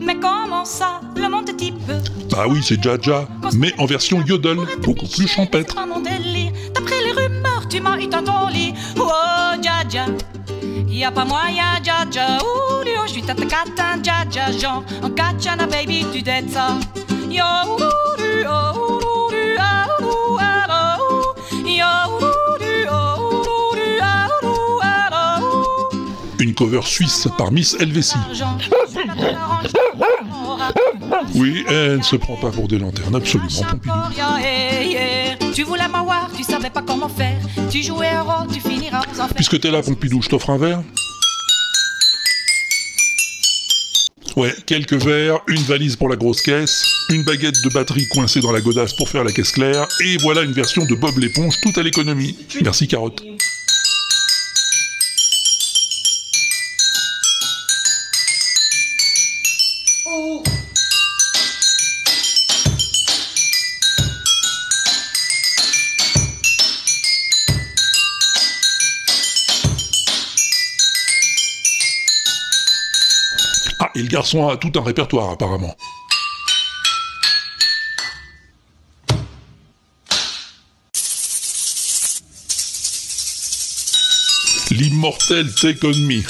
Mais 0.00 0.16
comment 0.16 0.64
ça, 0.64 1.00
le 1.16 1.28
monde 1.28 1.48
est 1.48 1.56
type 1.56 1.76
Bah 2.30 2.44
oui, 2.48 2.60
c'est 2.62 2.82
Jaja, 2.82 3.28
mais 3.54 3.72
en 3.78 3.86
version 3.86 4.20
yodel, 4.26 4.58
beaucoup 4.82 5.06
plus 5.06 5.28
champêtre. 5.28 5.76
D'après 6.74 7.02
les 7.02 7.12
rumeurs, 7.12 7.68
tu 7.68 7.80
m'as 7.80 7.98
eu 7.98 8.08
dans 8.08 8.24
ton 8.24 8.48
lit. 8.48 8.63
Y 10.94 11.02
a 11.02 11.10
pas 11.10 11.24
moyen, 11.24 11.82
Jaja. 11.82 12.38
Ouh, 12.38 12.84
yo, 12.86 13.02
je 13.06 13.14
suis 13.14 13.22
tata 13.22 13.44
catin, 13.46 14.00
Jaja. 14.00 14.52
Genre, 14.56 14.84
en 15.02 15.10
katchana, 15.10 15.66
baby, 15.66 16.06
tu 16.12 16.22
dettes 16.22 16.50
ça. 16.50 16.68
Yo, 17.28 17.42
ah, 17.42 17.66
ouh, 17.66 17.80
ah, 18.46 18.74
ouh. 18.78 19.30
Yo, 21.66 21.84
ouh, 22.20 22.38
ah, 24.00 25.40
ouh. 25.42 25.98
Une 26.38 26.54
cover 26.54 26.82
suisse 26.82 27.26
par 27.36 27.50
Miss 27.50 27.74
Helvétie. 27.80 28.14
Oui, 31.34 31.64
elle 31.68 31.98
ne 31.98 32.02
se 32.02 32.14
prend 32.14 32.36
pas 32.36 32.50
pour 32.50 32.68
des 32.68 32.78
lanternes, 32.78 33.16
absolument, 33.16 33.48
Pompidou. 33.48 33.92
Tu 35.54 35.62
voulais 35.62 35.86
m'avoir, 35.86 36.28
tu 36.36 36.42
savais 36.42 36.68
pas 36.68 36.82
comment 36.82 37.08
faire. 37.08 37.38
Tu 37.70 37.80
jouais 37.80 38.08
un 38.08 38.22
rôle, 38.22 38.52
tu 38.52 38.60
finiras 38.60 39.02
aux 39.02 39.20
enfers. 39.20 39.36
Puisque 39.36 39.60
t'es 39.60 39.70
là, 39.70 39.82
Pompidou, 39.82 40.20
je 40.20 40.28
t'offre 40.28 40.50
un 40.50 40.58
verre 40.58 40.82
Ouais, 44.36 44.52
quelques 44.66 44.94
verres, 44.94 45.38
une 45.46 45.62
valise 45.62 45.94
pour 45.94 46.08
la 46.08 46.16
grosse 46.16 46.42
caisse, 46.42 46.84
une 47.10 47.22
baguette 47.22 47.54
de 47.62 47.72
batterie 47.72 48.08
coincée 48.08 48.40
dans 48.40 48.50
la 48.50 48.60
godasse 48.60 48.94
pour 48.94 49.08
faire 49.08 49.22
la 49.22 49.30
caisse 49.30 49.52
claire, 49.52 49.86
et 50.04 50.16
voilà 50.16 50.42
une 50.42 50.50
version 50.50 50.84
de 50.86 50.94
Bob 50.96 51.16
l'éponge 51.18 51.54
tout 51.62 51.78
à 51.78 51.84
l'économie. 51.84 52.36
Merci 52.60 52.88
Carotte. 52.88 53.22
Garçon 74.14 74.48
a 74.48 74.56
tout 74.56 74.70
un 74.76 74.82
répertoire 74.84 75.30
apparemment. 75.30 75.74
L'immortel 84.70 85.52
Take 85.52 85.84
On 85.84 85.88
Me. 85.88 86.22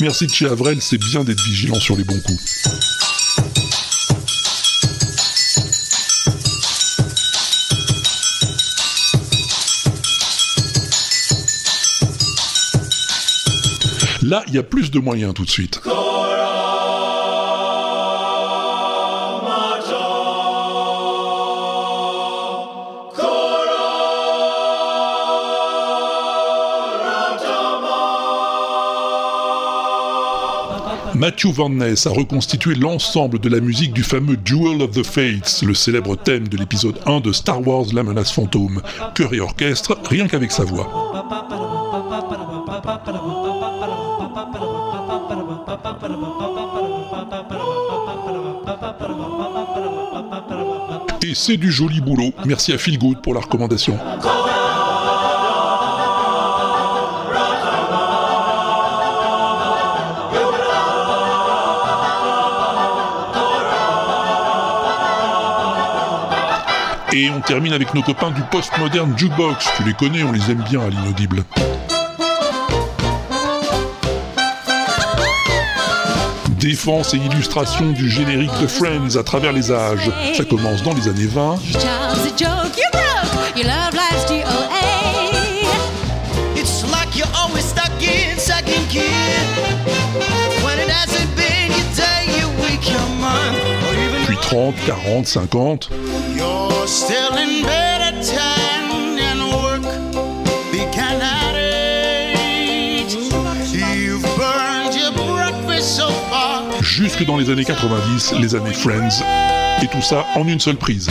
Merci 0.00 0.26
de 0.28 0.32
chez 0.32 0.46
Avrel, 0.46 0.80
c'est 0.80 0.96
bien 0.96 1.24
d'être 1.24 1.42
vigilant 1.42 1.78
sur 1.78 1.94
les 1.94 2.04
bons 2.04 2.20
coups. 2.20 2.70
Là, 14.22 14.42
il 14.48 14.54
y 14.54 14.58
a 14.58 14.62
plus 14.62 14.90
de 14.90 14.98
moyens 15.00 15.34
tout 15.34 15.44
de 15.44 15.50
suite. 15.50 15.82
Matthew 31.24 31.52
Van 31.52 31.70
Ness 31.70 32.06
a 32.06 32.10
reconstitué 32.10 32.74
l'ensemble 32.74 33.38
de 33.38 33.48
la 33.48 33.58
musique 33.58 33.94
du 33.94 34.02
fameux 34.02 34.36
Duel 34.36 34.82
of 34.82 34.90
the 34.90 35.02
Fates, 35.02 35.62
le 35.62 35.72
célèbre 35.72 36.16
thème 36.16 36.48
de 36.48 36.58
l'épisode 36.58 37.00
1 37.06 37.20
de 37.20 37.32
Star 37.32 37.66
Wars 37.66 37.86
La 37.94 38.02
menace 38.02 38.30
fantôme, 38.30 38.82
chœur 39.14 39.32
et 39.32 39.40
orchestre, 39.40 39.96
rien 40.04 40.28
qu'avec 40.28 40.52
sa 40.52 40.64
voix. 40.64 40.86
Et 51.22 51.34
c'est 51.34 51.56
du 51.56 51.72
joli 51.72 52.02
boulot. 52.02 52.34
Merci 52.44 52.74
à 52.74 52.76
Phil 52.76 52.98
Good 52.98 53.22
pour 53.22 53.32
la 53.32 53.40
recommandation. 53.40 53.98
Et 67.16 67.30
on 67.30 67.40
termine 67.40 67.72
avec 67.72 67.94
nos 67.94 68.02
copains 68.02 68.32
du 68.32 68.42
postmodern 68.50 69.16
jukebox. 69.16 69.68
Tu 69.76 69.84
les 69.84 69.92
connais, 69.92 70.24
on 70.24 70.32
les 70.32 70.50
aime 70.50 70.64
bien 70.68 70.80
à 70.80 70.88
l'inaudible. 70.88 71.44
Défense 76.58 77.14
et 77.14 77.18
illustration 77.18 77.92
du 77.92 78.10
générique 78.10 78.50
de 78.60 78.66
Friends 78.66 79.16
à 79.16 79.22
travers 79.22 79.52
les 79.52 79.70
âges. 79.70 80.10
Ça 80.36 80.44
commence 80.44 80.82
dans 80.82 80.92
les 80.92 81.06
années 81.06 81.26
20. 81.26 81.54
30, 94.44 94.76
40, 95.24 95.46
50. 95.46 95.94
you're 96.36 96.86
still 96.86 97.34
in 97.36 97.62
bed 97.64 98.00
at 98.02 98.22
10 98.22 99.18
and 99.18 99.40
work 99.52 99.82
began 100.70 101.20
at 101.20 101.54
8. 101.56 103.10
You've 103.96 104.22
burned 104.36 104.94
your 104.94 105.12
breakfast 105.12 105.96
so 105.96 106.08
far. 106.30 106.62
Jusque 106.82 107.24
dans 107.24 107.38
les 107.38 107.48
années 107.50 107.64
90, 107.64 108.34
les 108.40 108.54
années 108.54 108.74
Friends. 108.74 109.22
Et 109.82 109.88
tout 109.88 110.02
ça 110.02 110.26
en 110.36 110.46
une 110.46 110.60
seule 110.60 110.76
prise. 110.76 111.08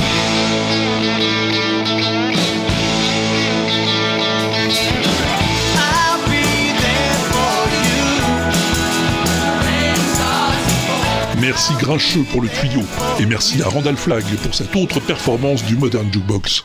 Merci 11.43 11.73
Grincheux 11.73 12.23
pour 12.31 12.41
le 12.41 12.47
tuyau. 12.47 12.83
Et 13.19 13.25
merci 13.25 13.61
à 13.61 13.67
Randall 13.67 13.97
Flagg 13.97 14.23
pour 14.43 14.55
cette 14.55 14.73
autre 14.77 15.01
performance 15.01 15.61
du 15.65 15.75
Modern 15.75 16.09
Jukebox. 16.09 16.63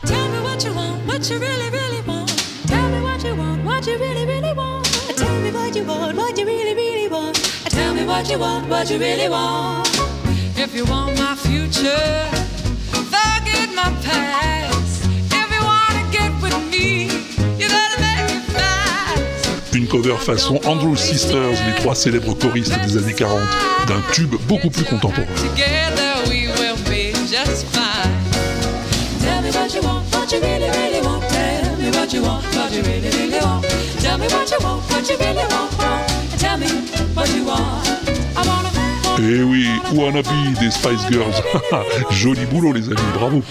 What 8.07 8.31
you 8.31 8.39
want, 8.39 8.69
what 8.69 8.91
you 8.91 8.99
really 8.99 9.29
want. 9.29 9.87
If 10.57 10.75
you 10.75 10.85
want 10.87 11.19
my 11.19 11.35
future, 11.37 12.27
forget 13.11 13.69
my 13.75 13.93
past. 14.03 14.58
Cover 19.89 20.17
façon 20.17 20.61
Andrew 20.65 20.97
Sisters, 20.97 21.51
les 21.67 21.75
trois 21.77 21.95
célèbres 21.95 22.35
choristes 22.35 22.79
des 22.87 22.97
années 22.97 23.15
40, 23.15 23.41
d'un 23.87 24.03
tube 24.13 24.35
beaucoup 24.47 24.71
plus 24.71 24.85
contemporain. 24.85 25.27
Eh 39.21 39.43
oui, 39.43 39.67
Wannabe 39.95 40.25
des 40.61 40.71
Spice 40.71 41.07
Girls. 41.11 41.43
Joli 42.11 42.45
boulot 42.47 42.73
les 42.73 42.85
amis, 42.87 43.13
bravo. 43.15 43.43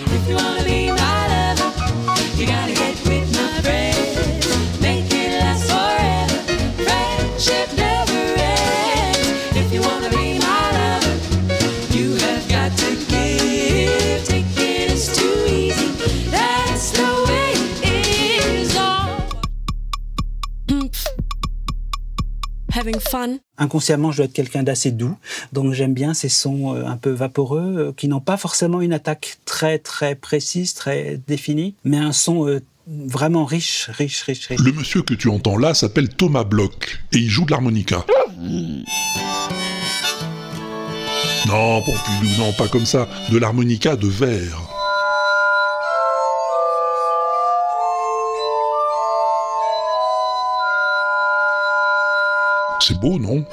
Having 22.88 23.02
fun. 23.02 23.38
Inconsciemment, 23.58 24.12
je 24.14 24.18
dois 24.18 24.26
être 24.28 24.34
quelqu'un 24.34 24.64
d'assez 24.64 24.92
doux, 24.92 25.18
donc 25.52 25.74
j'aime 25.74 25.94
bien 25.94 26.14
ces 26.14 26.30
sons 26.30 26.74
euh, 26.74 26.86
un 26.86 26.96
peu 26.96 27.10
vaporeux 27.10 27.76
euh, 27.78 27.92
qui 27.92 28.08
n'ont 28.08 28.22
pas 28.22 28.38
forcément 28.38 28.80
une 28.80 28.94
attaque 28.94 29.40
très 29.44 29.78
très 29.78 30.16
précise, 30.16 30.74
très 30.74 31.20
définie, 31.28 31.76
mais 31.84 31.98
un 31.98 32.14
son 32.14 32.48
euh, 32.48 32.62
vraiment 32.88 33.44
riche, 33.44 33.90
riche, 33.90 34.22
riche, 34.22 34.48
riche. 34.48 34.62
Le 34.62 34.72
monsieur 34.72 35.02
que 35.02 35.16
tu 35.16 35.28
entends 35.28 35.58
là 35.58 35.74
s'appelle 35.74 36.08
Thomas 36.08 36.46
Bloch 36.46 37.04
et 37.12 37.18
il 37.18 37.30
joue 37.30 37.44
de 37.44 37.52
l'harmonica. 37.52 38.06
Non, 41.48 41.82
Pompidou, 41.82 42.38
non, 42.38 42.54
pas 42.54 42.70
comme 42.70 42.86
ça. 42.86 43.10
De 43.32 43.38
l'harmonica 43.38 43.98
de 43.98 44.08
verre. 44.08 44.77
C'est 52.80 53.00
beau, 53.00 53.20
non 53.20 53.46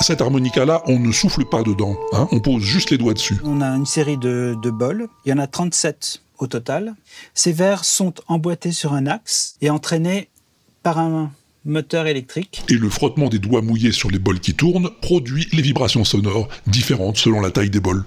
Cette 0.00 0.20
harmonica-là, 0.20 0.82
on 0.86 0.98
ne 0.98 1.12
souffle 1.12 1.44
pas 1.44 1.62
dedans. 1.62 1.96
hein, 2.12 2.28
on 2.30 2.40
pose 2.40 2.62
juste 2.62 2.90
les 2.90 2.98
doigts 2.98 3.14
dessus. 3.14 3.38
On 3.44 3.60
a 3.60 3.68
une 3.68 3.86
série 3.86 4.16
de, 4.18 4.56
de 4.62 4.70
bols, 4.70 5.08
il 5.24 5.30
y 5.30 5.32
en 5.32 5.38
a 5.38 5.46
37 5.46 6.22
au 6.38 6.46
total. 6.46 6.94
Ces 7.34 7.52
verres 7.52 7.84
sont 7.84 8.14
emboîtés 8.28 8.72
sur 8.72 8.92
un 8.92 9.06
axe 9.06 9.56
et 9.60 9.70
entraînés 9.70 10.28
par 10.82 10.98
un 10.98 11.32
moteur 11.64 12.06
électrique. 12.06 12.62
Et 12.68 12.74
le 12.74 12.88
frottement 12.88 13.28
des 13.28 13.38
doigts 13.40 13.62
mouillés 13.62 13.92
sur 13.92 14.10
les 14.10 14.18
bols 14.18 14.40
qui 14.40 14.54
tournent 14.54 14.90
produit 15.02 15.48
les 15.52 15.62
vibrations 15.62 16.04
sonores, 16.04 16.48
différentes 16.66 17.16
selon 17.16 17.40
la 17.40 17.50
taille 17.50 17.70
des 17.70 17.80
bols. 17.80 18.04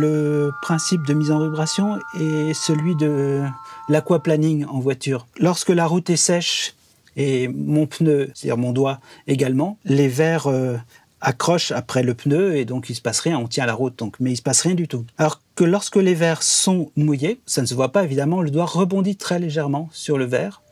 Le 0.00 0.52
principe 0.62 1.04
de 1.08 1.12
mise 1.12 1.32
en 1.32 1.42
vibration 1.42 1.98
est 2.20 2.54
celui 2.54 2.94
de 2.94 3.42
l'aquaplaning 3.88 4.64
en 4.66 4.78
voiture. 4.78 5.26
Lorsque 5.40 5.70
la 5.70 5.86
route 5.86 6.08
est 6.08 6.16
sèche 6.16 6.74
et 7.16 7.48
mon 7.48 7.86
pneu, 7.86 8.30
c'est-à-dire 8.32 8.58
mon 8.58 8.70
doigt 8.70 9.00
également, 9.26 9.76
les 9.84 10.06
verres 10.06 10.46
euh, 10.46 10.76
accrochent 11.20 11.72
après 11.72 12.04
le 12.04 12.14
pneu 12.14 12.54
et 12.54 12.64
donc 12.64 12.90
il 12.90 12.94
se 12.94 13.02
passe 13.02 13.18
rien, 13.18 13.38
on 13.38 13.48
tient 13.48 13.66
la 13.66 13.74
route, 13.74 13.98
donc, 13.98 14.14
mais 14.20 14.30
il 14.30 14.36
se 14.36 14.42
passe 14.42 14.60
rien 14.60 14.74
du 14.74 14.86
tout. 14.86 15.04
Alors 15.18 15.40
que 15.56 15.64
lorsque 15.64 15.96
les 15.96 16.14
verres 16.14 16.44
sont 16.44 16.92
mouillés, 16.94 17.40
ça 17.44 17.60
ne 17.60 17.66
se 17.66 17.74
voit 17.74 17.90
pas 17.90 18.04
évidemment, 18.04 18.40
le 18.40 18.50
doigt 18.50 18.66
rebondit 18.66 19.16
très 19.16 19.40
légèrement 19.40 19.88
sur 19.90 20.16
le 20.16 20.26
verre 20.26 20.62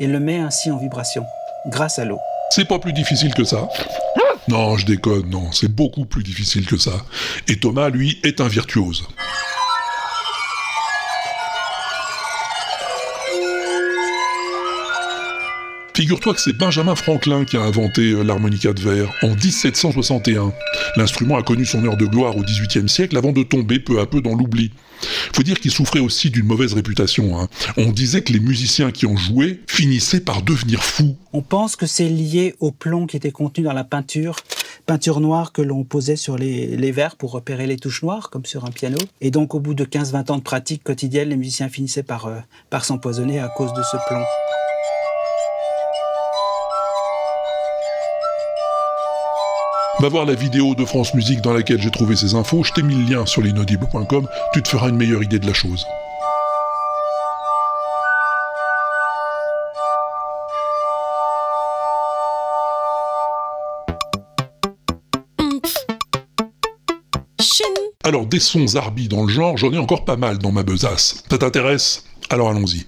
et 0.00 0.08
le 0.08 0.18
met 0.18 0.40
ainsi 0.40 0.72
en 0.72 0.76
vibration 0.76 1.24
grâce 1.68 2.00
à 2.00 2.04
l'eau. 2.04 2.18
C'est 2.50 2.66
pas 2.66 2.80
plus 2.80 2.92
difficile 2.92 3.32
que 3.32 3.44
ça. 3.44 3.68
Non, 4.48 4.76
je 4.76 4.86
déconne, 4.86 5.28
non, 5.30 5.52
c'est 5.52 5.72
beaucoup 5.72 6.04
plus 6.04 6.22
difficile 6.22 6.66
que 6.66 6.76
ça. 6.76 7.04
Et 7.48 7.56
Thomas, 7.58 7.90
lui, 7.90 8.18
est 8.24 8.40
un 8.40 8.48
virtuose. 8.48 9.04
Figure-toi 16.02 16.34
que 16.34 16.40
c'est 16.40 16.58
Benjamin 16.58 16.96
Franklin 16.96 17.44
qui 17.44 17.56
a 17.56 17.60
inventé 17.60 18.10
euh, 18.10 18.24
l'harmonica 18.24 18.72
de 18.72 18.80
verre 18.80 19.14
en 19.22 19.36
1761. 19.36 20.52
L'instrument 20.96 21.36
a 21.36 21.44
connu 21.44 21.64
son 21.64 21.84
heure 21.84 21.96
de 21.96 22.06
gloire 22.06 22.36
au 22.36 22.42
XVIIIe 22.42 22.88
siècle 22.88 23.16
avant 23.16 23.30
de 23.30 23.44
tomber 23.44 23.78
peu 23.78 24.00
à 24.00 24.06
peu 24.06 24.20
dans 24.20 24.34
l'oubli. 24.34 24.72
Faut 25.32 25.44
dire 25.44 25.60
qu'il 25.60 25.70
souffrait 25.70 26.00
aussi 26.00 26.30
d'une 26.30 26.44
mauvaise 26.44 26.72
réputation. 26.72 27.38
hein. 27.38 27.48
On 27.76 27.92
disait 27.92 28.22
que 28.22 28.32
les 28.32 28.40
musiciens 28.40 28.90
qui 28.90 29.06
en 29.06 29.16
jouaient 29.16 29.60
finissaient 29.68 30.18
par 30.18 30.42
devenir 30.42 30.82
fous. 30.82 31.14
On 31.32 31.40
pense 31.40 31.76
que 31.76 31.86
c'est 31.86 32.08
lié 32.08 32.56
au 32.58 32.72
plomb 32.72 33.06
qui 33.06 33.16
était 33.16 33.30
contenu 33.30 33.62
dans 33.62 33.72
la 33.72 33.84
peinture, 33.84 34.34
peinture 34.86 35.20
noire 35.20 35.52
que 35.52 35.62
l'on 35.62 35.84
posait 35.84 36.16
sur 36.16 36.36
les, 36.36 36.66
les 36.76 36.90
verres 36.90 37.14
pour 37.14 37.30
repérer 37.30 37.68
les 37.68 37.76
touches 37.76 38.02
noires, 38.02 38.28
comme 38.28 38.44
sur 38.44 38.64
un 38.64 38.72
piano. 38.72 38.98
Et 39.20 39.30
donc, 39.30 39.54
au 39.54 39.60
bout 39.60 39.74
de 39.74 39.84
15-20 39.84 40.32
ans 40.32 40.38
de 40.38 40.42
pratique 40.42 40.82
quotidienne, 40.82 41.28
les 41.28 41.36
musiciens 41.36 41.68
finissaient 41.68 42.02
par, 42.02 42.26
euh, 42.26 42.40
par 42.70 42.84
s'empoisonner 42.84 43.38
à 43.38 43.46
cause 43.46 43.72
de 43.72 43.82
ce 43.84 43.96
plomb. 44.08 44.24
Va 50.00 50.08
voir 50.08 50.24
la 50.24 50.34
vidéo 50.34 50.74
de 50.74 50.84
France 50.84 51.14
Musique 51.14 51.42
dans 51.42 51.52
laquelle 51.52 51.80
j'ai 51.80 51.90
trouvé 51.90 52.16
ces 52.16 52.34
infos, 52.34 52.64
je 52.64 52.72
t'ai 52.72 52.82
mis 52.82 52.94
le 52.94 53.14
lien 53.14 53.26
sur 53.26 53.42
l'inaudible.com, 53.42 54.26
tu 54.52 54.62
te 54.62 54.68
feras 54.68 54.88
une 54.88 54.96
meilleure 54.96 55.22
idée 55.22 55.38
de 55.38 55.46
la 55.46 55.52
chose. 55.52 55.84
Alors 68.04 68.26
des 68.26 68.40
sons 68.40 68.66
zarbi 68.66 69.08
dans 69.08 69.22
le 69.22 69.28
genre, 69.28 69.56
j'en 69.56 69.72
ai 69.72 69.78
encore 69.78 70.04
pas 70.04 70.16
mal 70.16 70.38
dans 70.38 70.50
ma 70.50 70.64
besace. 70.64 71.22
Ça 71.30 71.38
t'intéresse? 71.38 72.04
Alors 72.30 72.48
allons-y. 72.48 72.86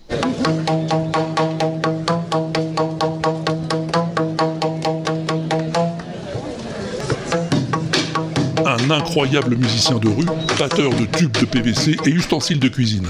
Incroyable 9.14 9.54
musicien 9.54 9.98
de 9.98 10.08
rue, 10.08 10.26
batteur 10.58 10.90
de 10.90 11.04
tubes 11.04 11.38
de 11.38 11.44
PVC 11.44 11.96
et 12.04 12.10
ustensiles 12.10 12.58
de 12.58 12.66
cuisine. 12.66 13.06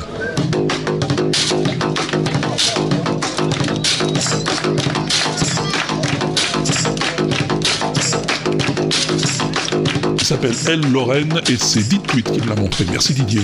Il 10.19 10.25
s'appelle 10.27 10.53
Elle 10.69 10.93
Lorraine 10.93 11.40
et 11.49 11.57
c'est 11.57 11.88
Tweet 12.03 12.31
qui 12.31 12.40
me 12.43 12.49
l'a 12.51 12.55
montré. 12.55 12.85
Merci 12.90 13.14
Didier. 13.14 13.40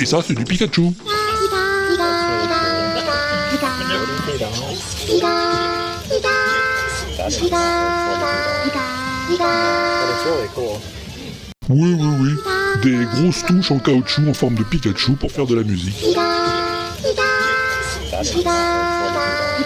Et 0.00 0.06
ça, 0.06 0.18
c'est 0.26 0.34
du 0.34 0.44
Pikachu. 0.44 0.94
Oui, 11.70 11.96
oui, 11.98 12.08
oui. 12.20 12.30
Des 12.82 13.04
grosses 13.14 13.44
touches 13.44 13.70
en 13.70 13.78
caoutchouc 13.78 14.28
en 14.28 14.34
forme 14.34 14.54
de 14.54 14.64
Pikachu 14.64 15.12
pour 15.12 15.32
faire 15.32 15.46
de 15.46 15.54
la 15.54 15.62
musique. 15.62 15.94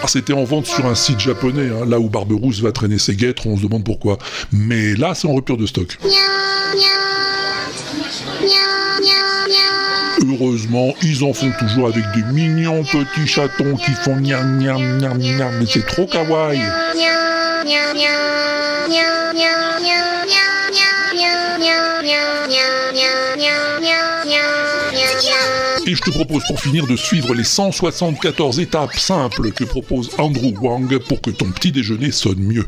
Ah, 0.01 0.07
C'était 0.07 0.33
en 0.33 0.43
vente 0.43 0.65
sur 0.65 0.85
un 0.85 0.95
site 0.95 1.19
japonais, 1.19 1.69
hein, 1.69 1.85
là 1.87 1.99
où 1.99 2.09
Barberousse 2.09 2.61
va 2.61 2.71
traîner 2.71 2.97
ses 2.97 3.15
guêtres, 3.15 3.47
on 3.47 3.57
se 3.57 3.63
demande 3.63 3.83
pourquoi. 3.83 4.17
Mais 4.51 4.95
là, 4.95 5.13
c'est 5.15 5.27
en 5.27 5.33
rupture 5.33 5.57
de 5.57 5.65
stock. 5.65 5.97
Heureusement, 10.33 10.93
ils 11.03 11.23
en 11.23 11.33
font 11.33 11.51
toujours 11.59 11.87
avec 11.87 12.03
des 12.15 12.23
mignons 12.31 12.83
petits 12.83 13.27
chatons 13.27 13.75
qui 13.75 13.91
font 13.91 14.15
niam 14.15 14.57
niam 14.57 14.97
niam 14.97 15.17
niam, 15.17 15.53
mais 15.59 15.65
c'est 15.67 15.85
trop 15.85 16.07
kawaii. 16.07 16.61
Et 25.85 25.95
je 25.95 26.01
te 26.01 26.09
propose 26.11 26.43
pour 26.47 26.59
finir 26.59 26.87
de 26.87 26.95
suivre 26.95 27.33
les 27.35 27.43
174 27.43 28.59
étapes 28.59 28.95
simples 28.95 29.51
que 29.51 29.65
propose 29.65 30.09
Andrew 30.17 30.53
Wang 30.61 30.97
pour 31.07 31.21
que 31.21 31.29
ton 31.29 31.51
petit 31.51 31.71
déjeuner 31.71 32.11
sonne 32.11 32.39
mieux. 32.39 32.65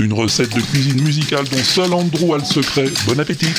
Une 0.00 0.14
recette 0.14 0.54
de 0.56 0.62
cuisine 0.62 1.02
musicale 1.02 1.44
dont 1.50 1.62
seul 1.62 1.92
Andrew 1.92 2.32
a 2.32 2.38
le 2.38 2.44
secret. 2.44 2.86
Bon 3.06 3.20
appétit 3.20 3.52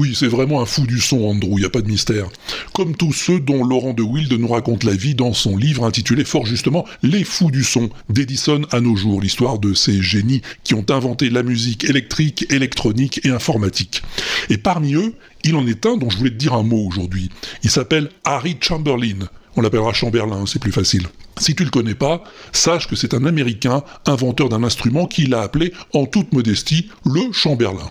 Oui, 0.00 0.14
c'est 0.14 0.28
vraiment 0.28 0.60
un 0.60 0.64
fou 0.64 0.86
du 0.86 1.00
son, 1.00 1.24
Andrew, 1.24 1.58
y 1.58 1.64
a 1.64 1.70
pas 1.70 1.80
de 1.80 1.88
mystère. 1.88 2.28
Comme 2.72 2.94
tous 2.94 3.12
ceux 3.12 3.40
dont 3.40 3.64
Laurent 3.64 3.94
de 3.94 4.02
Wild 4.04 4.32
nous 4.32 4.46
raconte 4.46 4.84
la 4.84 4.94
vie 4.94 5.16
dans 5.16 5.32
son 5.32 5.56
livre 5.56 5.84
intitulé 5.84 6.24
fort 6.24 6.46
justement 6.46 6.84
Les 7.02 7.24
fous 7.24 7.50
du 7.50 7.64
son, 7.64 7.90
d'Edison 8.08 8.60
à 8.70 8.80
nos 8.80 8.94
jours, 8.94 9.20
l'histoire 9.20 9.58
de 9.58 9.74
ces 9.74 10.00
génies 10.00 10.42
qui 10.62 10.74
ont 10.74 10.86
inventé 10.88 11.30
la 11.30 11.42
musique 11.42 11.82
électrique, 11.82 12.46
électronique 12.48 13.20
et 13.24 13.30
informatique. 13.30 14.04
Et 14.50 14.56
parmi 14.56 14.94
eux, 14.94 15.14
il 15.42 15.56
en 15.56 15.66
est 15.66 15.84
un 15.84 15.96
dont 15.96 16.10
je 16.10 16.18
voulais 16.18 16.30
te 16.30 16.36
dire 16.36 16.54
un 16.54 16.62
mot 16.62 16.86
aujourd'hui. 16.86 17.28
Il 17.64 17.70
s'appelle 17.70 18.08
Harry 18.22 18.56
Chamberlain. 18.60 19.26
On 19.56 19.62
l'appellera 19.62 19.92
Chamberlain, 19.94 20.46
c'est 20.46 20.60
plus 20.60 20.70
facile. 20.70 21.08
Si 21.38 21.56
tu 21.56 21.64
le 21.64 21.70
connais 21.70 21.96
pas, 21.96 22.22
sache 22.52 22.86
que 22.86 22.94
c'est 22.94 23.14
un 23.14 23.24
Américain 23.24 23.82
inventeur 24.06 24.48
d'un 24.48 24.62
instrument 24.62 25.06
qu'il 25.06 25.34
a 25.34 25.40
appelé, 25.40 25.72
en 25.92 26.06
toute 26.06 26.32
modestie, 26.32 26.88
le 27.04 27.32
Chamberlain. 27.32 27.90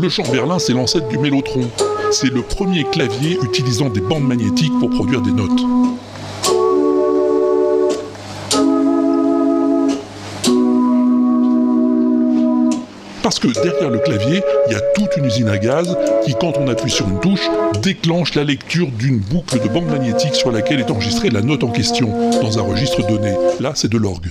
Le 0.00 0.08
Chamberlain, 0.08 0.60
c'est 0.60 0.74
l'ancêtre 0.74 1.08
du 1.08 1.18
mélotron. 1.18 1.68
C'est 2.12 2.32
le 2.32 2.42
premier 2.42 2.84
clavier 2.84 3.36
utilisant 3.42 3.88
des 3.88 4.00
bandes 4.00 4.28
magnétiques 4.28 4.72
pour 4.78 4.90
produire 4.90 5.20
des 5.20 5.32
notes. 5.32 5.60
Parce 13.24 13.40
que 13.40 13.48
derrière 13.48 13.90
le 13.90 13.98
clavier, 13.98 14.40
il 14.68 14.72
y 14.72 14.76
a 14.76 14.80
toute 14.94 15.16
une 15.16 15.24
usine 15.24 15.48
à 15.48 15.58
gaz 15.58 15.98
qui, 16.24 16.32
quand 16.40 16.52
on 16.58 16.68
appuie 16.68 16.92
sur 16.92 17.08
une 17.08 17.18
touche, 17.18 17.48
déclenche 17.82 18.36
la 18.36 18.44
lecture 18.44 18.86
d'une 18.86 19.18
boucle 19.18 19.60
de 19.60 19.68
bande 19.68 19.86
magnétique 19.86 20.36
sur 20.36 20.52
laquelle 20.52 20.78
est 20.78 20.92
enregistrée 20.92 21.30
la 21.30 21.42
note 21.42 21.64
en 21.64 21.70
question, 21.70 22.30
dans 22.40 22.56
un 22.56 22.62
registre 22.62 23.04
donné. 23.04 23.34
Là, 23.58 23.72
c'est 23.74 23.90
de 23.90 23.98
l'orgue. 23.98 24.30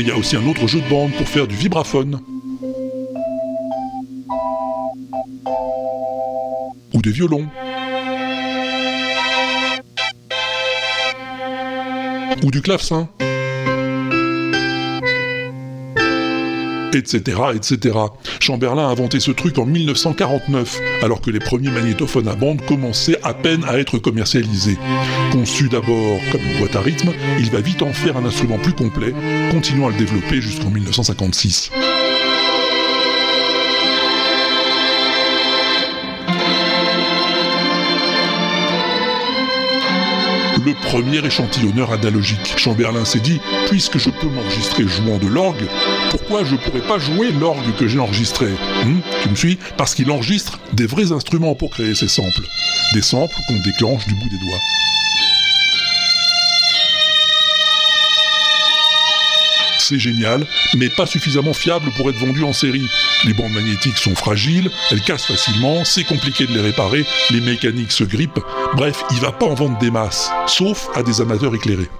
Mais 0.00 0.06
il 0.06 0.08
y 0.08 0.12
a 0.12 0.16
aussi 0.16 0.34
un 0.34 0.46
autre 0.46 0.66
jeu 0.66 0.80
de 0.80 0.88
bande 0.88 1.12
pour 1.12 1.28
faire 1.28 1.46
du 1.46 1.54
vibraphone. 1.54 2.22
Ou 6.94 7.02
des 7.02 7.10
violons. 7.10 7.46
Ou 12.42 12.50
du 12.50 12.62
clavecin. 12.62 13.10
Etc, 16.92 17.40
etc. 17.54 17.98
Chamberlain 18.40 18.88
a 18.88 18.90
inventé 18.90 19.20
ce 19.20 19.30
truc 19.30 19.58
en 19.58 19.66
1949, 19.66 20.78
alors 21.02 21.20
que 21.20 21.30
les 21.30 21.38
premiers 21.38 21.70
magnétophones 21.70 22.28
à 22.28 22.34
bande 22.34 22.60
commençaient 22.66 23.18
à 23.22 23.32
peine 23.32 23.64
à 23.64 23.78
être 23.78 23.98
commercialisés. 23.98 24.78
Conçu 25.30 25.68
d'abord 25.68 26.20
comme 26.32 26.40
une 26.42 26.58
boîte 26.58 26.76
à 26.76 26.80
rythme, 26.80 27.12
il 27.38 27.50
va 27.50 27.60
vite 27.60 27.82
en 27.82 27.92
faire 27.92 28.16
un 28.16 28.24
instrument 28.24 28.58
plus 28.58 28.72
complet, 28.72 29.14
continuant 29.50 29.88
à 29.88 29.90
le 29.90 29.98
développer 29.98 30.40
jusqu'en 30.40 30.70
1956. 30.70 31.70
Le 40.64 40.74
premier 40.74 41.24
échantillonneur 41.24 41.92
analogique. 41.92 42.54
Chamberlain 42.56 43.04
s'est 43.04 43.20
dit, 43.20 43.40
puisque 43.68 43.98
je 43.98 44.10
peux 44.10 44.26
m'enregistrer 44.26 44.86
jouant 44.86 45.18
de 45.18 45.26
l'orgue, 45.26 45.66
pourquoi 46.10 46.44
je 46.44 46.56
pourrais 46.56 46.86
pas 46.86 46.98
jouer 46.98 47.30
l'orgue 47.32 47.74
que 47.78 47.88
j'ai 47.88 47.98
enregistré? 47.98 48.46
Hmm 48.84 48.98
Tu 49.22 49.28
me 49.30 49.34
suis? 49.36 49.58
Parce 49.76 49.94
qu'il 49.94 50.10
enregistre 50.10 50.58
des 50.72 50.86
vrais 50.86 51.12
instruments 51.12 51.54
pour 51.54 51.70
créer 51.70 51.94
ces 51.94 52.08
samples. 52.08 52.42
Des 52.94 53.02
samples 53.02 53.34
qu'on 53.48 53.58
déclenche 53.60 54.06
du 54.06 54.14
bout 54.14 54.28
des 54.28 54.38
doigts. 54.38 54.60
C'est 59.90 59.98
génial, 59.98 60.46
mais 60.76 60.88
pas 60.88 61.04
suffisamment 61.06 61.52
fiable 61.52 61.90
pour 61.96 62.08
être 62.10 62.18
vendu 62.18 62.44
en 62.44 62.52
série. 62.52 62.88
Les 63.24 63.34
bandes 63.34 63.52
magnétiques 63.52 63.98
sont 63.98 64.14
fragiles, 64.14 64.70
elles 64.92 65.02
cassent 65.02 65.26
facilement, 65.26 65.84
c'est 65.84 66.04
compliqué 66.04 66.46
de 66.46 66.52
les 66.52 66.60
réparer, 66.60 67.04
les 67.30 67.40
mécaniques 67.40 67.92
se 67.92 68.04
grippent, 68.04 68.40
bref, 68.76 69.02
il 69.10 69.18
va 69.18 69.32
pas 69.32 69.46
en 69.46 69.54
vendre 69.54 69.78
des 69.78 69.90
masses, 69.90 70.30
sauf 70.46 70.88
à 70.94 71.02
des 71.02 71.20
amateurs 71.20 71.54
éclairés. 71.54 71.90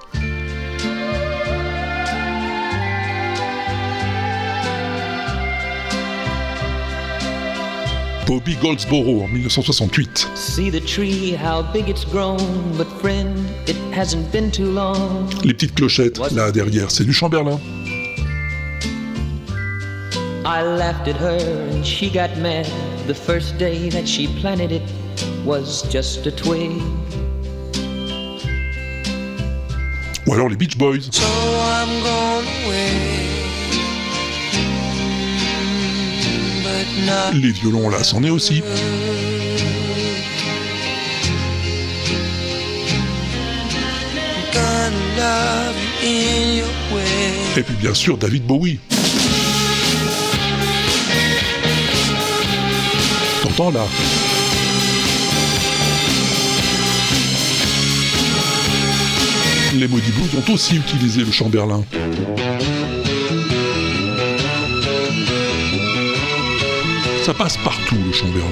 Bobby 8.30 8.54
Goldsboro 8.62 9.24
en 9.24 9.32
1968. 9.32 10.28
See 10.36 10.70
the 10.70 10.78
tree, 10.78 11.32
how 11.32 11.62
big 11.72 11.88
it's 11.88 12.04
grown, 12.04 12.38
but 12.78 12.86
friend, 13.00 13.36
it 13.66 13.74
hasn't 13.92 14.30
been 14.30 14.52
too 14.52 14.70
long. 14.70 15.28
Les 15.42 15.52
petites 15.52 15.74
clochettes, 15.74 16.20
là 16.30 16.52
derrière, 16.52 16.92
c'est 16.92 17.02
du 17.02 17.12
Chamberlain. 17.12 17.58
I 20.46 20.62
laughed 20.62 21.08
at 21.08 21.16
her 21.16 21.40
and 21.72 21.84
she 21.84 22.08
got 22.08 22.38
mad. 22.38 22.68
The 23.08 23.14
first 23.14 23.58
day 23.58 23.90
that 23.90 24.06
she 24.06 24.28
planted 24.40 24.70
it 24.70 24.82
was 25.44 25.82
just 25.90 26.24
a 26.28 26.30
twig. 26.30 26.80
Ou 30.28 30.34
alors 30.34 30.48
les 30.48 30.56
Beach 30.56 30.78
Boys. 30.78 31.08
So 31.10 31.24
I'm 31.26 32.00
going 32.04 32.46
away. 32.64 33.39
Les 37.34 37.52
violons 37.52 37.88
là, 37.88 38.02
c'en 38.02 38.22
est 38.24 38.30
aussi. 38.30 38.62
Et 47.56 47.62
puis 47.62 47.74
bien 47.74 47.94
sûr 47.94 48.16
David 48.16 48.44
Bowie. 48.44 48.78
T'entends 53.42 53.70
là 53.70 53.86
Les 59.74 59.88
Maudits 59.88 60.12
Blues 60.12 60.30
ont 60.36 60.52
aussi 60.52 60.76
utilisé 60.76 61.24
le 61.24 61.30
Chamberlain. 61.30 61.84
Ça 67.22 67.34
passe 67.34 67.56
partout 67.58 67.96
le 68.04 68.12
Chamberlain. 68.12 68.46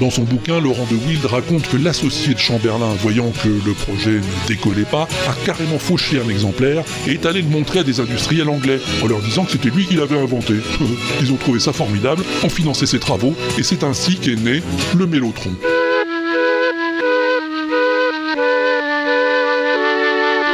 Dans 0.00 0.10
son 0.10 0.22
bouquin, 0.22 0.60
Laurent 0.60 0.86
de 0.90 0.94
Wild 0.94 1.24
raconte 1.24 1.68
que 1.68 1.76
l'associé 1.76 2.34
de 2.34 2.38
Chamberlain, 2.38 2.94
voyant 3.00 3.30
que 3.42 3.48
le 3.48 3.74
projet 3.74 4.20
ne 4.20 4.48
décollait 4.48 4.84
pas, 4.84 5.08
a 5.28 5.34
carrément 5.44 5.78
fauché 5.78 6.20
un 6.20 6.28
exemplaire 6.28 6.84
et 7.06 7.12
est 7.12 7.26
allé 7.26 7.42
le 7.42 7.48
montrer 7.48 7.80
à 7.80 7.84
des 7.84 7.98
industriels 8.00 8.48
anglais, 8.48 8.80
en 9.02 9.06
leur 9.06 9.20
disant 9.20 9.44
que 9.44 9.52
c'était 9.52 9.70
lui 9.70 9.86
qui 9.86 9.94
l'avait 9.94 10.18
inventé. 10.18 10.54
Ils 11.20 11.32
ont 11.32 11.36
trouvé 11.36 11.58
ça 11.58 11.72
formidable, 11.72 12.22
ont 12.44 12.48
financé 12.48 12.86
ses 12.86 13.00
travaux, 13.00 13.34
et 13.58 13.62
c'est 13.62 13.82
ainsi 13.82 14.16
qu'est 14.16 14.36
né 14.36 14.62
le 14.96 15.06
Mélotron. 15.06 15.50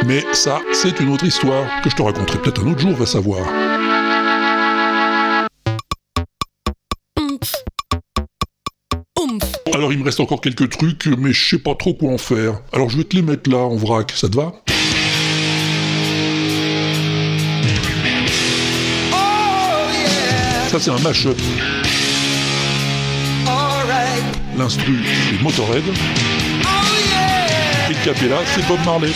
Mais 0.05 0.23
ça, 0.33 0.61
c'est 0.71 0.99
une 0.99 1.11
autre 1.11 1.25
histoire 1.25 1.81
que 1.81 1.89
je 1.89 1.95
te 1.95 2.01
raconterai 2.01 2.37
peut-être 2.39 2.63
un 2.63 2.71
autre 2.71 2.79
jour, 2.79 2.93
va 2.93 3.05
savoir. 3.05 3.47
Alors 9.73 9.91
il 9.91 9.99
me 9.99 10.05
reste 10.05 10.19
encore 10.19 10.41
quelques 10.41 10.69
trucs, 10.69 11.07
mais 11.17 11.33
je 11.33 11.49
sais 11.49 11.59
pas 11.59 11.75
trop 11.75 11.93
quoi 11.93 12.11
en 12.13 12.17
faire. 12.17 12.61
Alors 12.71 12.89
je 12.89 12.97
vais 12.97 13.03
te 13.03 13.15
les 13.15 13.21
mettre 13.21 13.49
là 13.49 13.57
en 13.57 13.75
vrac, 13.75 14.11
ça 14.15 14.29
te 14.29 14.35
va? 14.35 14.53
Ça 20.69 20.79
c'est 20.79 20.91
un 20.91 20.99
mash-up. 20.99 21.37
L'instru 24.57 24.99
c'est 25.29 25.41
Motorhead. 25.43 25.83
Et 27.89 27.93
le 27.93 28.05
capella 28.05 28.37
c'est 28.45 28.65
Bob 28.67 28.79
Marley. 28.85 29.11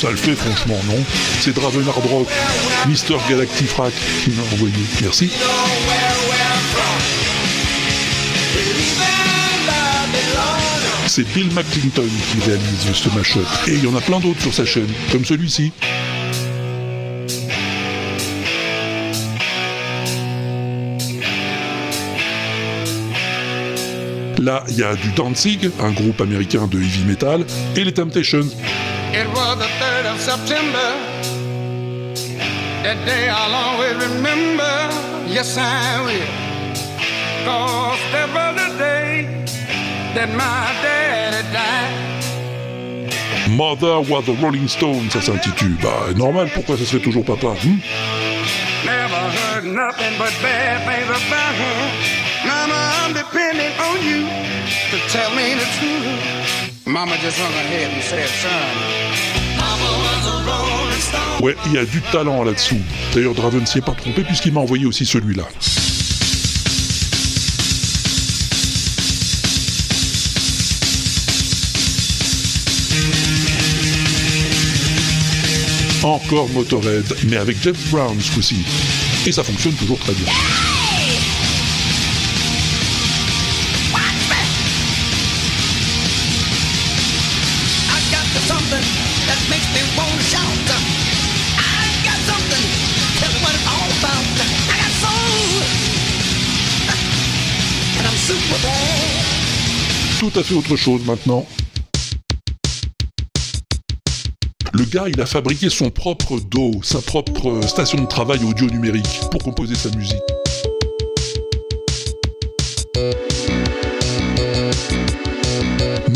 Ça 0.00 0.10
le 0.10 0.16
fait 0.16 0.34
franchement, 0.34 0.80
non? 0.86 1.04
C'est 1.40 1.54
Draven 1.54 1.86
Hard 1.86 2.06
Rock, 2.06 2.28
Mister 2.88 3.16
Galactifrac 3.28 3.92
qui 4.24 4.30
m'a 4.30 4.42
envoyé. 4.54 4.74
Merci. 5.02 5.30
C'est 11.06 11.24
Bill 11.34 11.48
McClinton 11.52 12.08
qui 12.32 12.48
réalise 12.48 12.94
ce 12.94 13.08
mashup. 13.10 13.46
Et 13.66 13.74
il 13.74 13.84
y 13.84 13.86
en 13.88 13.96
a 13.96 14.00
plein 14.00 14.20
d'autres 14.20 14.40
sur 14.40 14.54
sa 14.54 14.64
chaîne, 14.64 14.88
comme 15.12 15.24
celui-ci. 15.24 15.72
Là, 24.40 24.64
il 24.68 24.78
y 24.78 24.82
a 24.82 24.94
du 24.94 25.10
Danzig, 25.10 25.70
un 25.82 25.90
groupe 25.90 26.18
américain 26.18 26.66
de 26.66 26.78
heavy 26.78 27.04
metal, 27.04 27.44
et 27.76 27.84
les 27.84 27.92
Temptations. 27.92 28.46
It 29.12 29.26
was 29.34 29.56
the 29.58 29.68
3rd 29.78 30.14
of 30.14 30.18
September. 30.18 30.94
That 32.82 32.96
day 33.04 33.28
I'll 33.28 33.54
always 33.54 33.96
remember. 33.96 34.64
Yes, 35.28 35.58
I 35.58 36.00
will. 36.06 36.26
Cause 37.44 37.98
that 38.12 38.30
was 38.32 38.56
the 38.56 38.78
day 38.78 39.26
that 40.14 40.30
my 40.32 40.72
daddy 40.80 41.46
died. 41.52 41.92
Mother 43.50 44.00
was 44.00 44.24
the 44.24 44.32
Rolling 44.40 44.68
Stone, 44.68 45.10
ça 45.10 45.20
s'intitule. 45.20 45.76
Bah, 45.82 46.14
normal, 46.16 46.48
pourquoi 46.54 46.78
ça 46.78 46.86
serait 46.86 47.02
toujours 47.02 47.26
papa 47.26 47.48
hmm? 47.62 47.78
Never 48.86 49.20
heard 49.36 49.64
nothing 49.66 50.16
but 50.18 50.32
bad 50.40 50.80
things 50.86 51.10
about 51.10 51.54
her. 51.56 52.29
Mama, 52.44 52.92
I'm 53.04 53.12
on 53.14 54.02
you. 54.02 54.26
Mama 56.86 57.16
just 57.18 57.38
hung 57.38 57.52
her 57.52 57.68
head 57.68 57.92
and 57.92 58.02
said, 58.02 58.28
son. 58.28 59.00
Ouais, 61.42 61.56
il 61.66 61.72
y 61.72 61.78
a 61.78 61.84
du 61.84 62.00
talent 62.12 62.42
là-dessous. 62.44 62.80
D'ailleurs, 63.14 63.34
Draven 63.34 63.66
s'y 63.66 63.78
est 63.78 63.82
pas 63.82 63.92
trompé 63.92 64.22
puisqu'il 64.22 64.52
m'a 64.52 64.60
envoyé 64.60 64.86
aussi 64.86 65.06
celui-là. 65.06 65.44
Encore 76.02 76.48
Motorhead, 76.50 77.04
mais 77.28 77.36
avec 77.36 77.62
Jeff 77.62 77.76
Brown 77.90 78.18
ce 78.20 78.32
coup-ci. 78.32 78.64
Et 79.26 79.32
ça 79.32 79.44
fonctionne 79.44 79.74
toujours 79.74 79.98
très 79.98 80.12
bien. 80.14 80.32
Tout 100.18 100.38
à 100.38 100.42
fait 100.42 100.54
autre 100.54 100.76
chose 100.76 101.02
maintenant. 101.04 101.46
Le 104.72 104.84
gars, 104.84 105.06
il 105.08 105.20
a 105.20 105.26
fabriqué 105.26 105.68
son 105.68 105.90
propre 105.90 106.38
DAW, 106.38 106.82
sa 106.82 107.00
propre 107.00 107.60
station 107.66 108.02
de 108.02 108.06
travail 108.06 108.40
audio 108.44 108.66
numérique 108.66 109.20
pour 109.30 109.42
composer 109.42 109.74
sa 109.74 109.90
musique. 109.96 110.16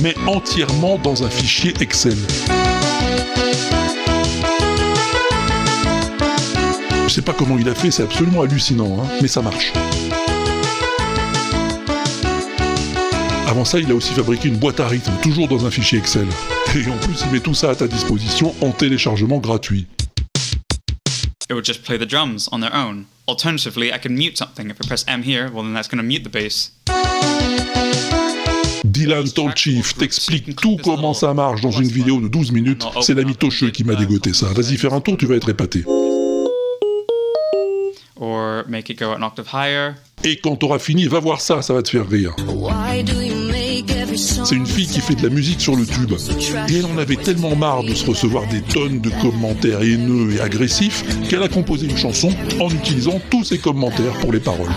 Mais 0.03 0.15
entièrement 0.27 0.99
dans 0.99 1.25
un 1.25 1.31
fichier 1.31 1.75
Excel. 1.81 2.17
Sais 7.15 7.23
pas 7.23 7.33
comment 7.33 7.57
il 7.59 7.69
a 7.69 7.77
fait, 7.77 7.93
c'est 7.93 8.03
absolument 8.03 8.43
hallucinant, 8.43 8.99
hein, 9.01 9.07
mais 9.23 9.29
ça 9.29 9.41
marche. 9.41 9.73
Avant 13.47 13.65
ça, 13.65 13.79
il 13.79 13.89
a 13.93 13.95
aussi 13.95 14.13
fabriqué 14.15 14.49
une 14.49 14.57
boîte 14.57 14.81
à 14.81 14.89
rythme, 14.89 15.13
toujours 15.23 15.47
dans 15.47 15.65
un 15.65 15.71
fichier 15.71 15.99
Excel. 15.99 16.27
Et 16.75 16.91
en 16.91 16.97
plus, 16.97 17.23
il 17.25 17.31
met 17.31 17.39
tout 17.39 17.55
ça 17.55 17.71
à 17.71 17.77
ta 17.77 17.87
disposition 17.87 18.53
en 18.61 18.73
téléchargement 18.73 19.39
gratuit. 19.39 19.87
It 21.49 21.53
would 21.53 21.65
just 21.65 21.85
play 21.85 21.99
the 21.99 22.09
drums 22.09 22.49
on 22.51 22.59
their 22.59 22.75
own. 22.75 23.05
Alternatively, 23.29 23.93
I 23.93 24.01
can 24.03 24.11
mute 24.11 24.37
something. 24.37 24.69
If 24.69 24.79
I 24.83 24.89
press 24.89 25.05
M 25.07 25.23
here, 25.23 25.51
well 25.55 25.63
then 25.63 25.73
that's 25.73 25.89
going 25.89 26.03
to 26.03 26.07
mute 26.07 26.25
the 26.25 26.33
bass. 26.33 26.73
Dylan 28.85 29.31
Tolchief 29.33 29.95
t'explique 29.97 30.57
tout 30.57 30.79
comment 30.83 31.15
ça 31.15 31.33
marche 31.33 31.61
dans 31.61 31.71
une 31.71 31.89
vidéo 31.89 32.21
de 32.21 32.27
12 32.27 32.51
minutes. 32.51 32.85
C'est 33.03 33.15
l'ami 33.15 33.37
Tocheux 33.37 33.71
qui 33.71 33.85
m'a 33.85 33.95
dégoté 33.95 34.33
ça. 34.33 34.47
Vas-y, 34.53 34.77
faire 34.77 34.95
un 34.95 35.01
tour, 35.01 35.17
tu 35.17 35.27
vas 35.27 35.37
être 35.37 35.49
épaté. 35.49 35.85
Or 38.17 38.65
make 38.69 38.91
it 38.91 38.99
go 38.99 39.11
an 39.11 39.23
octave 39.23 39.49
higher. 39.53 39.95
Et 40.23 40.37
quand 40.37 40.57
t'auras 40.57 40.79
fini, 40.79 41.07
va 41.07 41.19
voir 41.19 41.41
ça, 41.41 41.63
ça 41.63 41.75
va 41.75 41.83
te 41.83 41.91
faire 41.91 42.09
rire. 42.09 42.35
C'est 44.17 44.55
une 44.55 44.67
fille 44.67 44.87
qui 44.87 45.01
fait 45.01 45.17
de 45.17 45.23
la 45.25 45.29
musique 45.29 45.61
sur 45.61 45.75
le 45.75 45.85
tube. 45.85 46.13
Et 46.69 46.79
elle 46.79 46.87
en 46.87 46.97
avait 46.97 47.17
tellement 47.17 47.57
marre 47.57 47.83
de 47.83 47.93
se 47.95 48.07
recevoir 48.07 48.47
des 48.49 48.63
tonnes 48.63 49.01
de 49.01 49.11
commentaires 49.21 49.83
haineux 49.83 50.33
et 50.33 50.41
agressifs 50.41 51.05
qu'elle 51.29 51.43
a 51.43 51.49
composé 51.49 51.87
une 51.87 51.97
chanson 51.97 52.31
en 52.61 52.71
utilisant 52.71 53.21
tous 53.31 53.43
ces 53.45 53.59
commentaires 53.59 54.17
pour 54.21 54.33
les 54.33 54.41
paroles. 54.41 54.71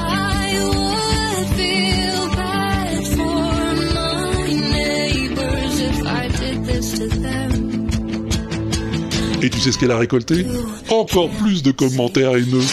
Et 9.43 9.49
tu 9.51 9.59
sais 9.59 9.71
ce 9.71 9.77
qu'elle 9.77 9.91
a 9.91 9.97
récolté? 9.97 10.47
Encore 10.89 11.29
plus 11.29 11.61
de 11.61 11.71
commentaires 11.71 12.35
haineux. 12.35 12.65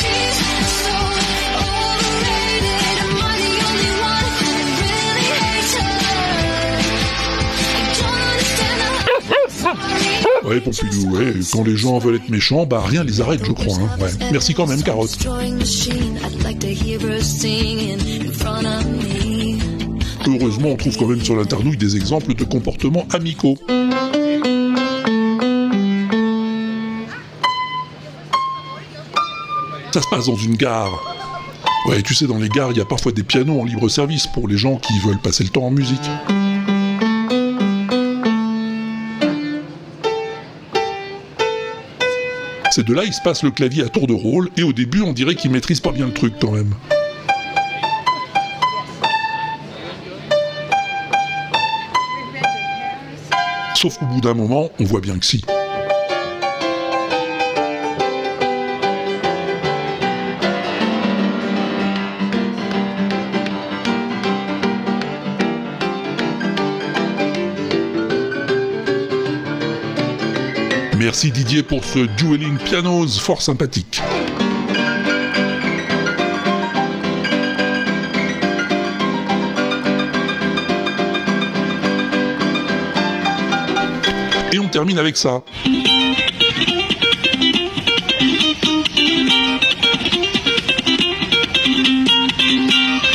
Ouais, 10.47 10.61
Pompidou, 10.61 11.17
ouais, 11.17 11.35
quand 11.53 11.65
les 11.65 11.77
gens 11.77 11.99
veulent 11.99 12.17
être 12.17 12.29
méchants, 12.29 12.67
bah 12.67 12.83
rien 12.87 13.03
les 13.03 13.21
arrête, 13.23 13.41
je 13.45 13.53
crois. 13.53 13.77
Hein. 13.77 13.89
Ouais. 13.99 14.11
Merci 14.31 14.53
quand 14.53 14.67
même, 14.67 14.83
Carotte. 14.83 15.17
Heureusement, 20.27 20.69
on 20.69 20.77
trouve 20.77 20.97
quand 20.99 21.07
même 21.07 21.23
sur 21.23 21.37
l'internouille 21.37 21.79
des 21.79 21.97
exemples 21.97 22.35
de 22.35 22.45
comportements 22.45 23.07
amicaux. 23.13 23.57
Ça 29.93 30.03
se 30.03 30.09
passe 30.09 30.27
dans 30.27 30.37
une 30.37 30.57
gare. 30.57 30.91
Ouais, 31.87 32.03
tu 32.03 32.15
sais, 32.15 32.27
dans 32.27 32.39
les 32.39 32.49
gares, 32.49 32.73
il 32.73 32.79
y 32.79 32.81
a 32.81 32.85
parfois 32.85 33.13
des 33.13 33.23
pianos 33.23 33.61
en 33.61 33.65
libre 33.65 33.89
service 33.89 34.27
pour 34.27 34.49
les 34.49 34.57
gens 34.57 34.77
qui 34.77 34.99
veulent 34.99 35.21
passer 35.21 35.45
le 35.45 35.51
temps 35.51 35.65
en 35.65 35.71
musique. 35.71 36.11
Ces 42.75 42.83
deux-là, 42.83 43.05
ils 43.05 43.13
se 43.13 43.21
passent 43.21 43.45
le 43.45 43.53
clavier 43.53 43.85
à 43.85 43.89
tour 43.89 44.09
de 44.09 44.15
rôle, 44.15 44.51
et 44.57 44.65
au 44.65 44.73
début, 44.73 45.01
on 45.01 45.13
dirait 45.13 45.37
qu'ils 45.37 45.53
maîtrisent 45.53 45.79
pas 45.79 45.93
bien 45.93 46.07
le 46.07 46.13
truc 46.13 46.35
quand 46.41 46.51
même. 46.51 46.75
Sauf 53.77 53.97
qu'au 53.97 54.07
bout 54.07 54.21
d'un 54.21 54.35
moment, 54.35 54.71
on 54.81 54.85
voit 54.85 55.01
bien 55.01 55.17
que 55.17 55.25
si. 55.25 55.45
Merci 71.14 71.31
Didier 71.31 71.62
pour 71.62 71.85
ce 71.85 72.00
dueling 72.16 72.57
pianos 72.59 73.20
fort 73.20 73.40
sympathique. 73.40 74.03
Et 84.53 84.59
on 84.59 84.66
termine 84.66 84.98
avec 84.98 85.16
ça. 85.16 85.44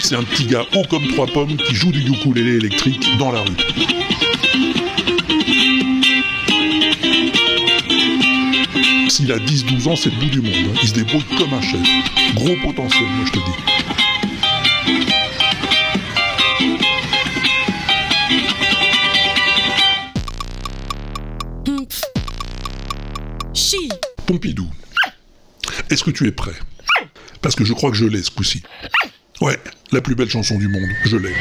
C'est 0.01 0.15
un 0.15 0.23
petit 0.23 0.45
gars 0.45 0.65
haut 0.73 0.83
comme 0.89 1.05
trois 1.09 1.27
pommes 1.27 1.57
qui 1.57 1.75
joue 1.75 1.91
du 1.91 2.09
ukulélé 2.09 2.51
électrique 2.53 3.17
dans 3.17 3.33
la 3.33 3.41
rue. 3.41 3.98
S'il 9.19 9.33
a 9.33 9.37
10-12 9.37 9.89
ans, 9.89 9.95
c'est 9.97 10.11
le 10.11 10.15
bout 10.15 10.29
du 10.29 10.39
monde. 10.39 10.53
hein. 10.73 10.79
Il 10.81 10.87
se 10.87 10.93
débrouille 10.93 11.25
comme 11.37 11.53
un 11.53 11.59
chef. 11.61 11.81
Gros 12.35 12.55
potentiel, 12.63 13.03
moi 13.03 13.25
je 13.25 13.31
te 13.33 13.39
dis. 13.39 14.69
Pompidou, 24.25 24.67
est-ce 25.89 26.03
que 26.03 26.11
tu 26.11 26.27
es 26.27 26.31
prêt? 26.31 26.53
Parce 27.41 27.55
que 27.55 27.65
je 27.65 27.73
crois 27.73 27.89
que 27.89 27.97
je 27.97 28.05
l'ai 28.05 28.21
ce 28.21 28.29
coup-ci. 28.31 28.61
Ouais, 29.41 29.59
la 29.91 30.01
plus 30.01 30.15
belle 30.15 30.29
chanson 30.29 30.57
du 30.57 30.67
monde, 30.67 30.89
je 31.05 31.17
l'ai. 31.17 31.33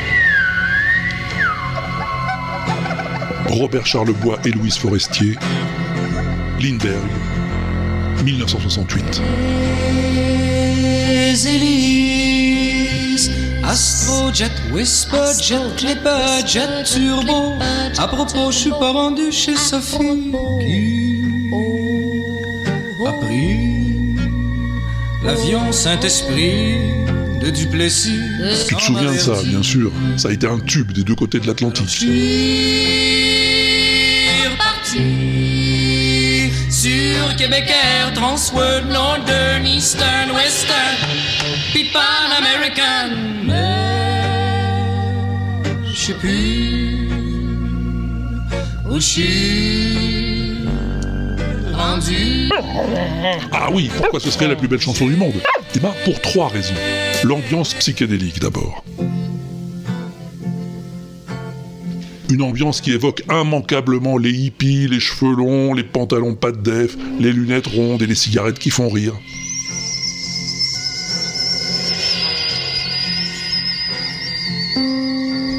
Robert 3.46 3.86
Charlebois 3.86 4.38
et 4.44 4.50
Louise 4.52 4.76
Forestier, 4.76 5.34
Lindbergh, 6.60 7.10
1968. 8.22 9.22
Élise, 11.46 13.30
Astrojet, 13.62 14.50
Whisperjet, 14.72 15.60
Clipper, 15.76 16.46
Jet 16.46 16.84
Turbo. 16.84 17.52
À 17.98 18.08
propos, 18.08 18.50
je 18.50 18.58
suis 18.58 18.70
pas 18.70 18.92
rendu 18.92 19.30
chez 19.30 19.56
Sophie 19.56 20.32
qui 20.60 21.50
a 23.06 23.12
pris 23.12 24.16
l'avion 25.22 25.70
Saint-Esprit 25.70 26.78
de 27.40 27.50
Duplessis. 27.50 28.18
Tu 28.66 28.74
te 28.74 28.80
souviens 28.80 29.12
de 29.12 29.18
ça, 29.18 29.34
bien 29.44 29.62
sûr. 29.62 29.92
Ça 30.16 30.28
a 30.28 30.32
été 30.32 30.46
un 30.46 30.58
tube 30.58 30.92
des 30.92 31.04
deux 31.04 31.14
côtés 31.14 31.38
de 31.38 31.46
l'Atlantique. 31.46 32.04
Air, 37.40 38.12
Transworld, 38.14 38.88
Northern, 38.88 39.64
Eastern, 39.64 40.32
Western, 40.32 40.96
puis 41.72 41.88
American. 42.36 43.10
Mais 43.44 44.74
je 45.84 45.96
sais 45.96 46.14
plus 46.14 47.08
où 48.90 48.96
je 48.96 49.00
suis 49.00 50.66
rendu. 51.72 52.50
Ah 53.52 53.68
oui, 53.72 53.88
pourquoi 53.96 54.18
ce 54.18 54.32
serait 54.32 54.48
la 54.48 54.56
plus 54.56 54.66
belle 54.66 54.80
chanson 54.80 55.06
du 55.06 55.14
monde? 55.14 55.40
Eh 55.76 55.78
ben, 55.78 55.94
pour 56.04 56.20
trois 56.20 56.48
raisons. 56.48 56.74
L'ambiance 57.22 57.72
psychédélique 57.74 58.40
d'abord. 58.40 58.82
Une 62.30 62.42
ambiance 62.42 62.82
qui 62.82 62.92
évoque 62.92 63.22
immanquablement 63.30 64.18
les 64.18 64.30
hippies, 64.30 64.86
les 64.86 65.00
cheveux 65.00 65.34
longs, 65.34 65.72
les 65.72 65.82
pantalons 65.82 66.34
pas 66.34 66.52
de 66.52 66.58
def, 66.58 66.96
les 67.18 67.32
lunettes 67.32 67.66
rondes 67.66 68.02
et 68.02 68.06
les 68.06 68.14
cigarettes 68.14 68.58
qui 68.58 68.68
font 68.68 68.90
rire. 68.90 69.14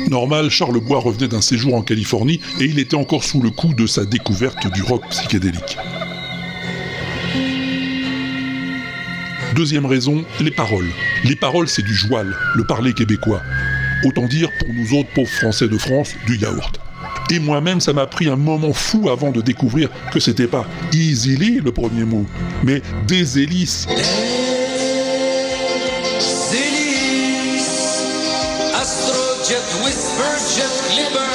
Normal, 0.10 0.50
Charles 0.50 0.80
Bois 0.80 1.00
revenait 1.00 1.28
d'un 1.28 1.42
séjour 1.42 1.76
en 1.76 1.82
Californie 1.82 2.40
et 2.60 2.66
il 2.66 2.80
était 2.80 2.96
encore 2.96 3.24
sous 3.24 3.42
le 3.42 3.50
coup 3.50 3.74
de 3.74 3.88
sa 3.88 4.06
découverte 4.06 4.72
du 4.72 4.82
rock 4.84 5.04
psychédélique. 5.10 5.78
Deuxième 9.56 9.86
raison, 9.86 10.24
les 10.40 10.52
paroles. 10.52 10.90
Les 11.24 11.36
paroles, 11.36 11.68
c'est 11.68 11.82
du 11.82 11.94
joual, 11.94 12.36
le 12.56 12.64
parler 12.64 12.94
québécois. 12.94 13.42
Autant 14.06 14.28
dire, 14.28 14.50
pour 14.60 14.74
nous 14.74 14.98
autres 14.98 15.10
pauvres 15.14 15.30
Français 15.30 15.68
de 15.68 15.78
France, 15.78 16.14
du 16.26 16.38
yaourt. 16.38 16.80
Et 17.32 17.40
moi-même, 17.40 17.80
ça 17.80 17.94
m'a 17.94 18.08
pris 18.08 18.28
un 18.28 18.36
moment 18.36 18.74
fou 18.74 19.10
avant 19.10 19.32
de 19.32 19.42
découvrir 19.42 19.90
que 20.12 20.20
c'était 20.20 20.48
pas 20.48 20.66
easily 20.94 21.60
le 21.64 21.72
premier 21.72 22.04
mot, 22.04 22.26
mais 22.64 22.82
des 23.08 23.40
hélices. 23.40 23.88
Zélis, 26.50 27.62
Astrojet, 28.74 29.58
Astrojet, 29.86 31.29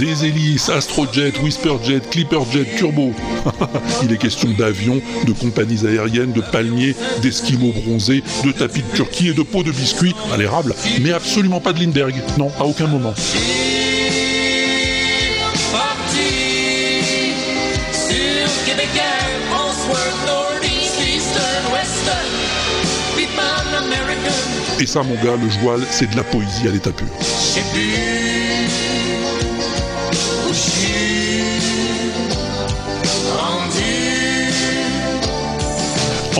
Des 0.00 0.24
hélices, 0.24 0.70
Astrojet, 0.70 1.30
Whisperjet, 1.42 2.00
Clipperjet, 2.10 2.64
Turbo. 2.78 3.12
Il 4.02 4.10
est 4.10 4.16
question 4.16 4.48
d'avions, 4.58 5.02
de 5.26 5.32
compagnies 5.32 5.86
aériennes, 5.86 6.32
de 6.32 6.40
palmiers, 6.40 6.96
d'esquimaux 7.20 7.74
bronzés, 7.84 8.24
de 8.42 8.50
tapis 8.50 8.80
de 8.80 8.96
Turquie 8.96 9.28
et 9.28 9.34
de 9.34 9.42
pots 9.42 9.62
de 9.62 9.70
biscuits 9.70 10.14
à 10.32 10.38
l'érable, 10.38 10.74
mais 11.02 11.12
absolument 11.12 11.60
pas 11.60 11.74
de 11.74 11.80
Lindbergh. 11.80 12.14
Non, 12.38 12.50
à 12.58 12.64
aucun 12.64 12.86
moment. 12.86 13.12
Et 24.80 24.86
ça, 24.86 25.02
mon 25.02 25.14
gars, 25.16 25.36
le 25.36 25.50
joual, 25.50 25.82
c'est 25.90 26.10
de 26.10 26.16
la 26.16 26.24
poésie 26.24 26.66
à 26.66 26.70
l'état 26.70 26.90
pur. 26.90 27.06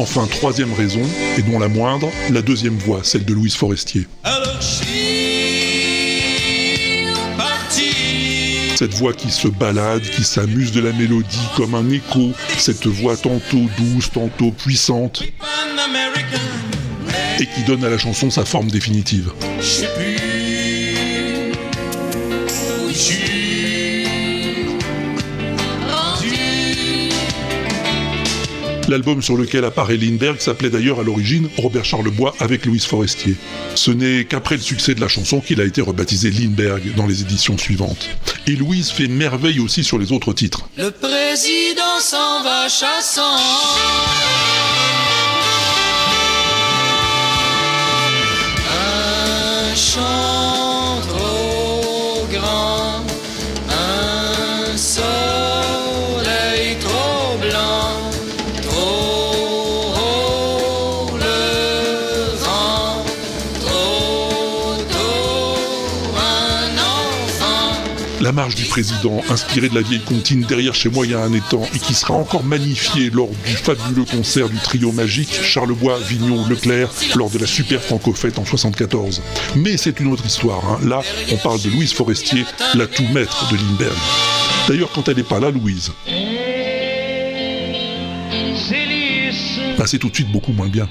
Enfin, 0.01 0.27
troisième 0.27 0.73
raison, 0.73 1.03
et 1.37 1.43
non 1.43 1.59
la 1.59 1.69
moindre, 1.69 2.11
la 2.33 2.41
deuxième 2.41 2.79
voix, 2.79 3.01
celle 3.03 3.27
de 3.27 3.35
Louise 3.35 3.55
Forestier. 3.55 4.07
Alors. 4.25 4.59
Cette 8.77 8.95
voix 8.95 9.13
qui 9.13 9.31
se 9.31 9.47
balade, 9.47 10.01
qui 10.01 10.25
s'amuse 10.25 10.73
de 10.73 10.81
la 10.81 10.93
mélodie 10.93 11.39
comme 11.55 11.75
un 11.75 11.91
écho, 11.91 12.31
cette 12.57 12.87
voix 12.87 13.15
tantôt 13.15 13.67
douce, 13.77 14.11
tantôt 14.11 14.53
puissante, 14.53 15.23
et 17.39 17.45
qui 17.45 17.63
donne 17.67 17.85
à 17.85 17.91
la 17.91 17.99
chanson 17.99 18.31
sa 18.31 18.47
forme 18.47 18.71
définitive. 18.71 19.31
L'album 28.91 29.23
sur 29.23 29.37
lequel 29.37 29.65
apparaît 29.65 29.97
Lindbergh 29.97 30.41
s'appelait 30.41 30.69
d'ailleurs 30.69 30.99
à 30.99 31.05
l'origine 31.05 31.49
Robert 31.57 31.85
Charlebois 31.85 32.35
avec 32.41 32.67
Louise 32.67 32.85
Forestier. 32.87 33.37
Ce 33.77 33.93
n'est 33.93 34.25
qu'après 34.25 34.57
le 34.57 34.61
succès 34.63 34.97
de 34.97 35.01
la 35.01 35.07
chanson 35.07 35.41
qu'il 35.41 35.61
a 35.61 35.65
été 35.65 35.81
rebaptisé 35.81 36.29
Lindbergh 36.33 36.97
dans 36.97 37.07
les 37.07 37.21
éditions 37.21 37.57
suivantes. 37.57 38.09
Et 38.49 38.57
Louise 38.57 38.91
fait 38.91 39.07
merveille 39.07 39.61
aussi 39.61 39.85
sur 39.85 39.97
les 39.97 40.11
autres 40.11 40.33
titres. 40.33 40.69
La 68.31 68.37
marche 68.37 68.55
du 68.55 68.63
président, 68.63 69.21
inspirée 69.29 69.69
de 69.69 69.75
la 69.75 69.81
vieille 69.81 70.05
comptine 70.05 70.43
derrière 70.43 70.73
chez 70.73 70.89
moi 70.89 71.05
il 71.05 71.11
y 71.11 71.15
a 71.17 71.21
un 71.21 71.33
étang, 71.33 71.69
et 71.75 71.81
qui 71.81 71.95
sera 71.95 72.15
encore 72.15 72.45
magnifiée 72.45 73.11
lors 73.11 73.29
du 73.45 73.57
fabuleux 73.57 74.05
concert 74.05 74.49
du 74.49 74.57
trio 74.59 74.93
magique 74.93 75.33
Charlebois, 75.43 75.99
Vignon, 75.99 76.47
Leclerc, 76.47 76.93
lors 77.17 77.29
de 77.29 77.41
la 77.41 77.47
super 77.49 77.83
franco-fête 77.83 78.39
en 78.39 78.45
74. 78.45 79.21
Mais 79.57 79.77
c'est 79.77 79.99
une 79.99 80.13
autre 80.13 80.25
histoire, 80.25 80.65
hein. 80.65 80.79
là 80.87 81.03
on 81.33 81.37
parle 81.39 81.61
de 81.61 81.71
Louise 81.71 81.93
Forestier, 81.93 82.45
la 82.75 82.87
tout 82.87 83.03
maître 83.13 83.51
de 83.51 83.57
Lindbergh. 83.57 83.99
D'ailleurs 84.69 84.93
quand 84.95 85.09
elle 85.09 85.17
n'est 85.17 85.25
pas 85.25 85.41
là, 85.41 85.51
Louise, 85.51 85.91
bah, 89.77 89.87
c'est 89.89 89.99
tout 89.99 90.11
de 90.11 90.15
suite 90.15 90.31
beaucoup 90.31 90.53
moins 90.53 90.69
bien. 90.69 90.89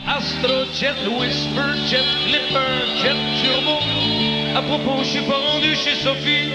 Suis 5.03 5.22
pas 5.22 5.38
rendu 5.38 5.74
chez 5.76 5.95
Sophie. 5.95 6.51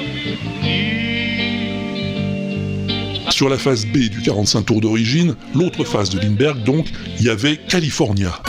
Sur 3.31 3.49
la 3.49 3.59
phase 3.59 3.85
B 3.87 4.09
du 4.09 4.23
45 4.23 4.63
tours 4.63 4.81
d'origine, 4.81 5.35
l'autre 5.57 5.83
phase 5.83 6.11
de 6.11 6.21
Lindbergh 6.21 6.63
donc, 6.63 6.87
il 7.19 7.25
y 7.25 7.31
avait 7.31 7.57
California. 7.57 8.41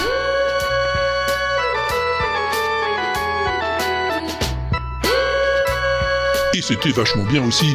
Et 6.54 6.62
c'était 6.62 6.92
vachement 6.92 7.26
bien 7.26 7.44
aussi. 7.48 7.66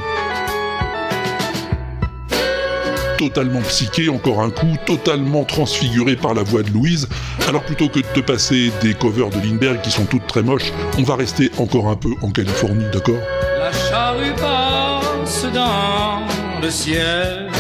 Totalement 3.21 3.61
psyché, 3.61 4.09
encore 4.09 4.41
un 4.41 4.49
coup, 4.49 4.79
totalement 4.87 5.45
transfiguré 5.45 6.16
par 6.16 6.33
la 6.33 6.43
voix 6.43 6.62
de 6.62 6.71
Louise. 6.71 7.07
Alors 7.47 7.62
plutôt 7.62 7.91
que 7.91 7.99
de 7.99 8.07
te 8.14 8.21
passer 8.21 8.73
des 8.81 8.95
covers 8.95 9.29
de 9.29 9.37
Lindbergh 9.37 9.83
qui 9.83 9.91
sont 9.91 10.07
toutes 10.07 10.27
très 10.27 10.43
moches, 10.43 10.73
on 10.99 11.03
va 11.03 11.16
rester 11.16 11.51
encore 11.59 11.89
un 11.89 11.97
peu 11.97 12.09
en 12.23 12.31
Californie, 12.31 12.87
d'accord? 12.91 13.21
La 13.59 13.73
charrue 13.73 14.33
passe 14.37 15.45
dans 15.53 16.23
le 16.62 16.71
ciel. 16.71 17.51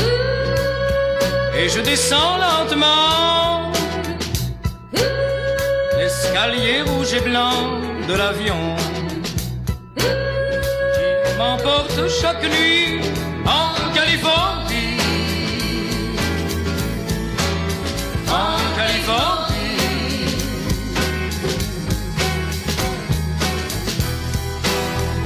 Et 1.62 1.68
je 1.68 1.80
descends 1.82 2.38
lentement 2.38 3.70
l'escalier 5.98 6.80
rouge 6.86 7.12
et 7.12 7.20
blanc 7.20 7.78
de 8.08 8.14
l'avion 8.14 8.76
qui 9.98 11.36
m'emporte 11.36 12.08
chaque 12.08 12.44
nuit 12.44 13.02
en 13.44 13.89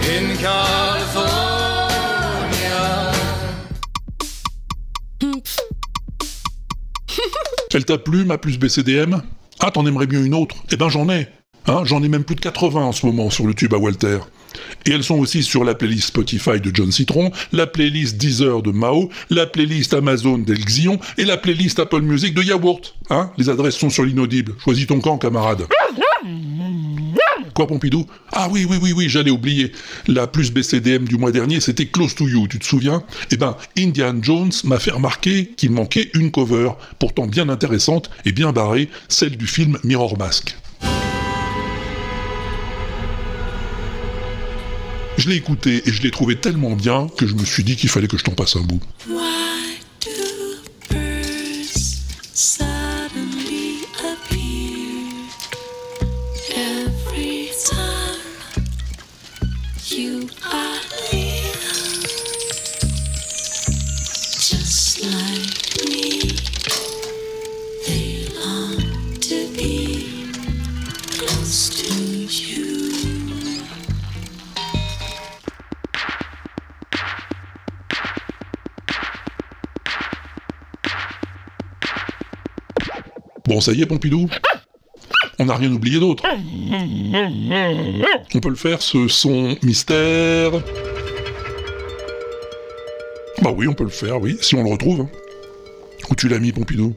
In 0.06 0.36
California. 0.36 1.40
Elle 7.74 7.84
t'a 7.84 7.98
plu, 7.98 8.24
ma 8.24 8.38
plus 8.38 8.58
BCDM 8.58 9.20
Ah, 9.60 9.70
t'en 9.70 9.86
aimerais 9.86 10.06
bien 10.06 10.22
une 10.22 10.34
autre 10.34 10.56
Eh 10.70 10.76
ben 10.76 10.88
j'en 10.88 11.08
ai 11.08 11.28
Hein, 11.66 11.82
J'en 11.84 12.02
ai 12.02 12.08
même 12.08 12.24
plus 12.24 12.36
de 12.36 12.42
80 12.42 12.80
en 12.82 12.92
ce 12.92 13.06
moment 13.06 13.30
sur 13.30 13.46
le 13.46 13.54
tube 13.54 13.72
à 13.72 13.78
Walter. 13.78 14.18
Et 14.84 14.90
elles 14.90 15.02
sont 15.02 15.18
aussi 15.18 15.42
sur 15.42 15.64
la 15.64 15.74
playlist 15.74 16.08
Spotify 16.08 16.60
de 16.60 16.70
John 16.72 16.92
Citron, 16.92 17.32
la 17.52 17.66
playlist 17.66 18.18
Deezer 18.18 18.60
de 18.60 18.70
Mao, 18.70 19.08
la 19.30 19.46
playlist 19.46 19.94
Amazon 19.94 20.38
d'El 20.38 20.62
Xion 20.64 21.00
et 21.16 21.24
la 21.24 21.38
playlist 21.38 21.78
Apple 21.78 22.02
Music 22.02 22.34
de 22.34 22.42
Yaourt. 22.42 22.94
Hein 23.08 23.30
Les 23.38 23.48
adresses 23.48 23.76
sont 23.76 23.90
sur 23.90 24.04
l'inaudible. 24.04 24.54
Choisis 24.62 24.86
ton 24.86 25.00
camp, 25.00 25.16
camarade. 25.16 25.66
Quoi, 27.54 27.68
Pompidou? 27.68 28.04
Ah 28.32 28.48
oui, 28.50 28.66
oui, 28.68 28.78
oui, 28.82 28.92
oui, 28.92 29.08
j'allais 29.08 29.30
oublier. 29.30 29.70
La 30.08 30.26
plus 30.26 30.52
BCDM 30.52 31.04
du 31.04 31.16
mois 31.16 31.30
dernier, 31.30 31.60
c'était 31.60 31.86
Close 31.86 32.16
to 32.16 32.28
You, 32.28 32.48
tu 32.48 32.58
te 32.58 32.64
souviens? 32.64 33.04
Eh 33.30 33.36
ben, 33.36 33.56
Indiana 33.78 34.18
Jones 34.20 34.50
m'a 34.64 34.80
fait 34.80 34.90
remarquer 34.90 35.52
qu'il 35.56 35.70
manquait 35.70 36.10
une 36.14 36.32
cover, 36.32 36.70
pourtant 36.98 37.28
bien 37.28 37.48
intéressante 37.48 38.10
et 38.24 38.32
bien 38.32 38.50
barrée, 38.50 38.88
celle 39.08 39.36
du 39.36 39.46
film 39.46 39.78
Mirror 39.84 40.18
Mask. 40.18 40.56
Je 45.16 45.28
l'ai 45.28 45.36
écouté 45.36 45.80
et 45.86 45.92
je 45.92 46.02
l'ai 46.02 46.10
trouvé 46.10 46.34
tellement 46.34 46.74
bien 46.74 47.06
que 47.16 47.28
je 47.28 47.34
me 47.34 47.44
suis 47.44 47.62
dit 47.62 47.76
qu'il 47.76 47.88
fallait 47.88 48.08
que 48.08 48.18
je 48.18 48.24
t'en 48.24 48.32
passe 48.32 48.56
un 48.56 48.62
bout. 48.62 48.80
Bon, 83.54 83.60
ça 83.60 83.70
y 83.70 83.82
est, 83.82 83.86
Pompidou 83.86 84.28
on 85.38 85.44
n'a 85.44 85.54
rien 85.54 85.72
oublié 85.72 86.00
d'autre. 86.00 86.24
On 88.34 88.40
peut 88.40 88.48
le 88.48 88.56
faire, 88.56 88.82
ce 88.82 89.06
son 89.06 89.56
mystère. 89.62 90.50
Bah 93.40 93.52
oui, 93.56 93.68
on 93.68 93.74
peut 93.74 93.84
le 93.84 93.90
faire, 93.90 94.20
oui, 94.20 94.36
si 94.40 94.56
on 94.56 94.64
le 94.64 94.70
retrouve. 94.70 95.02
Hein. 95.02 95.08
Où 96.10 96.16
tu 96.16 96.28
l'as 96.28 96.40
mis, 96.40 96.50
Pompidou? 96.50 96.94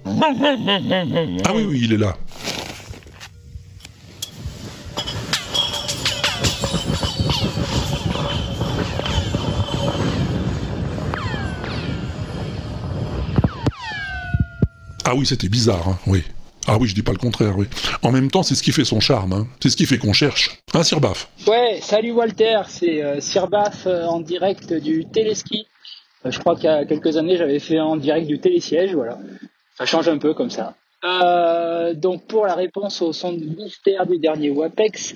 Ah 1.45 1.53
oui, 1.53 1.64
oui, 1.68 1.82
il 1.84 1.93
est 1.93 1.97
là. 1.97 2.18
Ah 15.05 15.14
oui, 15.14 15.28
c'était 15.28 15.49
bizarre, 15.49 15.88
hein, 15.88 15.99
oui. 16.08 16.24
Ah 16.70 16.78
oui, 16.80 16.88
je 16.89 16.93
dis 16.95 17.01
pas 17.03 17.13
le 17.13 17.18
contraire, 17.18 17.57
oui. 17.57 17.65
En 18.01 18.11
même 18.11 18.30
temps, 18.30 18.43
c'est 18.43 18.53
ce 18.55 18.61
qui 18.61 18.72
fait 18.74 18.84
son 18.86 18.99
charme, 18.99 19.32
hein. 19.34 19.47
c'est 19.61 19.70
ce 19.70 19.78
qui 19.78 19.86
fait 19.86 19.97
qu'on 19.97 20.11
cherche. 20.13 20.59
Hein, 20.74 20.84
Sir 20.84 20.99
Baf 20.99 21.30
Ouais, 21.47 21.80
salut 21.82 22.11
Walter, 22.11 22.61
c'est 22.68 23.01
euh, 23.01 23.22
Sir 23.22 23.47
Baf 23.47 23.88
euh, 23.88 24.05
en 24.05 24.20
direct 24.20 24.74
du 24.74 25.05
téléski. 25.05 25.65
Euh, 26.26 26.32
je 26.32 26.39
crois 26.39 26.55
qu'il 26.55 26.65
y 26.65 26.68
a 26.68 26.86
quelques 26.86 27.15
années, 27.15 27.38
j'avais 27.38 27.59
fait 27.59 27.80
en 27.80 27.95
direct 27.95 28.28
du 28.28 28.39
télésiège, 28.39 28.93
voilà. 28.93 29.18
Ça 29.78 29.86
change 29.86 30.09
un 30.09 30.18
peu 30.18 30.34
comme 30.34 30.49
ça. 30.49 30.76
Euh, 31.05 31.93
donc 31.93 32.26
pour 32.28 32.45
la 32.45 32.55
réponse 32.55 33.01
au 33.01 33.13
son 33.13 33.32
de 33.32 33.45
mystère 33.45 34.05
du 34.05 34.18
dernier 34.18 34.49
WAPEX, 34.49 35.15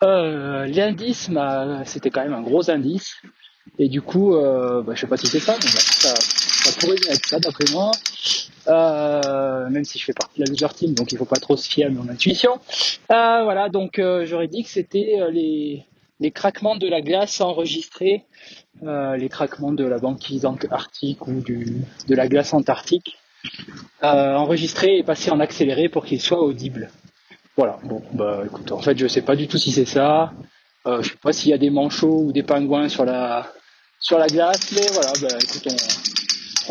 l'indice, 0.00 1.28
m'a- 1.28 1.84
c'était 1.84 2.10
quand 2.10 2.22
même 2.22 2.32
un 2.34 2.40
gros 2.42 2.70
indice. 2.70 3.14
Et 3.78 3.88
du 3.88 4.00
coup, 4.02 4.32
bah, 4.32 4.92
je 4.94 5.00
sais 5.00 5.06
pas 5.06 5.16
si 5.16 5.26
c'est 5.26 5.38
ça, 5.40 5.54
mais 5.62 5.70
bah, 5.70 5.80
ça, 5.80 6.14
ça 6.16 6.80
pourrait 6.80 6.96
être 7.10 7.26
ça 7.26 7.38
d'après 7.38 7.64
moi. 7.72 7.90
Euh, 8.72 9.68
même 9.70 9.84
si 9.84 9.98
je 9.98 10.04
fais 10.04 10.12
partie 10.12 10.40
de 10.40 10.44
la 10.44 10.50
loser 10.50 10.74
team, 10.74 10.94
donc 10.94 11.12
il 11.12 11.18
faut 11.18 11.24
pas 11.24 11.36
trop 11.36 11.56
se 11.56 11.68
fier 11.68 11.86
à 11.86 11.90
mon 11.90 12.08
intuition. 12.08 12.58
Euh, 13.10 13.42
voilà, 13.44 13.68
donc 13.68 13.98
euh, 13.98 14.24
j'aurais 14.26 14.48
dit 14.48 14.62
que 14.64 14.70
c'était 14.70 15.18
les, 15.30 15.84
craquements 16.30 16.76
de 16.76 16.88
la 16.88 17.00
glace 17.00 17.40
enregistrés, 17.40 18.24
les 18.82 19.28
craquements 19.28 19.72
de 19.72 19.84
la 19.84 19.98
banquise 19.98 20.46
arctique 20.70 21.26
ou 21.26 21.40
de 21.40 22.14
la 22.14 22.28
glace 22.28 22.54
antarctique, 22.54 23.16
enregistrés 24.02 24.98
et 24.98 25.02
passés 25.02 25.30
en 25.30 25.40
accéléré 25.40 25.88
pour 25.88 26.04
qu'ils 26.04 26.20
soient 26.20 26.42
audibles. 26.42 26.90
Voilà, 27.56 27.78
bon, 27.84 28.02
bah 28.14 28.42
écoute, 28.46 28.72
en 28.72 28.78
fait 28.78 28.96
je 28.96 29.06
sais 29.06 29.22
pas 29.22 29.36
du 29.36 29.46
tout 29.46 29.58
si 29.58 29.72
c'est 29.72 29.84
ça. 29.84 30.32
Euh, 30.86 31.02
je 31.02 31.10
sais 31.10 31.16
pas 31.22 31.32
s'il 31.32 31.50
y 31.50 31.54
a 31.54 31.58
des 31.58 31.70
manchots 31.70 32.24
ou 32.24 32.32
des 32.32 32.42
pingouins 32.42 32.88
sur 32.88 33.04
la 33.04 33.52
sur 34.00 34.18
la 34.18 34.26
glace, 34.26 34.72
mais 34.72 34.86
voilà, 34.92 35.12
bah 35.20 35.38
écoute, 35.40 35.68
on, 35.70 35.76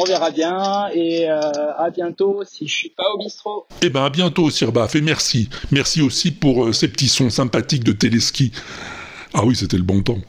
on 0.02 0.06
verra 0.06 0.32
bien 0.32 0.90
et 0.94 1.30
euh, 1.30 1.40
à 1.78 1.90
bientôt 1.90 2.44
si 2.46 2.68
je 2.68 2.74
suis 2.74 2.90
pas 2.90 3.04
au 3.14 3.18
bistrot. 3.18 3.68
Eh 3.82 3.90
ben 3.90 4.04
à 4.04 4.10
bientôt, 4.10 4.50
Sir 4.50 4.72
Baf, 4.72 4.96
et 4.96 5.02
merci. 5.02 5.50
Merci 5.72 6.02
aussi 6.02 6.32
pour 6.32 6.66
euh, 6.66 6.74
ces 6.74 6.88
petits 6.88 7.08
sons 7.08 7.30
sympathiques 7.30 7.84
de 7.84 7.92
téléski. 7.92 8.52
Ah 9.34 9.46
oui, 9.46 9.56
c'était 9.56 9.78
le 9.78 9.84
bon 9.84 10.02
temps. 10.02 10.20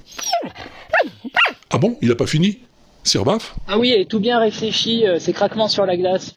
Ah 1.70 1.78
bon, 1.78 1.96
il 2.02 2.10
a 2.10 2.14
pas 2.14 2.26
fini 2.26 2.58
Sir 3.02 3.24
Baf 3.24 3.54
Ah 3.66 3.78
oui, 3.78 3.92
et 3.92 4.06
tout 4.06 4.20
bien 4.20 4.38
réfléchi, 4.38 5.06
euh, 5.06 5.18
ces 5.18 5.32
craquements 5.32 5.68
sur 5.68 5.86
la 5.86 5.96
glace. 5.96 6.34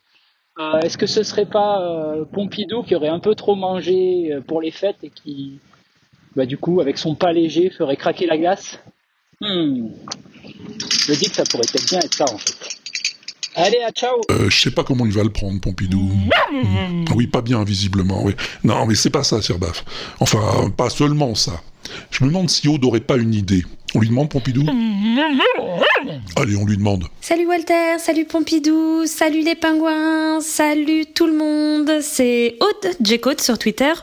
Est-ce 0.83 0.97
que 0.97 1.05
ce 1.05 1.23
serait 1.23 1.45
pas 1.45 2.15
Pompidou 2.31 2.83
qui 2.83 2.95
aurait 2.95 3.09
un 3.09 3.19
peu 3.19 3.35
trop 3.35 3.55
mangé 3.55 4.29
pour 4.47 4.61
les 4.61 4.71
fêtes 4.71 4.95
et 5.03 5.09
qui, 5.09 5.59
bah, 6.37 6.45
du 6.45 6.57
coup, 6.57 6.79
avec 6.79 6.97
son 6.97 7.13
pas 7.13 7.33
léger, 7.33 7.69
ferait 7.69 7.97
craquer 7.97 8.25
la 8.25 8.37
glace? 8.37 8.79
Hmm. 9.41 9.89
Je 11.07 11.13
dis 11.13 11.29
que 11.29 11.35
ça 11.35 11.43
pourrait 11.43 11.67
peut-être 11.71 11.89
bien 11.89 11.99
être 11.99 12.13
ça 12.13 12.25
en 12.31 12.37
fait. 12.37 12.75
Allez, 13.55 13.79
à 13.87 13.91
ciao 13.91 14.21
Euh, 14.31 14.49
je 14.49 14.61
sais 14.61 14.71
pas 14.71 14.83
comment 14.83 15.05
il 15.05 15.13
va 15.13 15.23
le 15.23 15.29
prendre, 15.29 15.59
Pompidou. 15.61 16.11
Hmm. 16.51 17.05
Oui, 17.15 17.27
pas 17.27 17.41
bien, 17.41 17.63
visiblement, 17.63 18.23
oui. 18.23 18.33
Non, 18.63 18.85
mais 18.85 18.95
c'est 18.95 19.09
pas 19.09 19.23
ça, 19.23 19.41
Sir 19.41 19.57
Baf. 19.57 19.85
Enfin, 20.19 20.69
pas 20.75 20.89
seulement 20.89 21.35
ça. 21.35 21.61
Je 22.11 22.23
me 22.23 22.29
demande 22.29 22.49
si 22.49 22.67
Aude 22.67 22.83
aurait 22.83 22.99
pas 22.99 23.15
une 23.17 23.33
idée. 23.33 23.63
On 23.93 23.99
lui 23.99 24.09
demande, 24.09 24.29
Pompidou? 24.29 24.65
Allez, 26.35 26.57
on 26.57 26.65
lui 26.65 26.75
demande. 26.75 27.05
Salut 27.21 27.47
Walter, 27.47 27.97
salut 27.97 28.25
Pompidou, 28.25 29.05
salut 29.05 29.41
les 29.41 29.55
pingouins, 29.55 30.41
salut 30.41 31.05
tout 31.05 31.27
le 31.27 31.37
monde. 31.37 32.01
C'est 32.01 32.57
Aude 32.59 32.91
Jcode 33.01 33.39
sur 33.39 33.57
Twitter. 33.57 33.93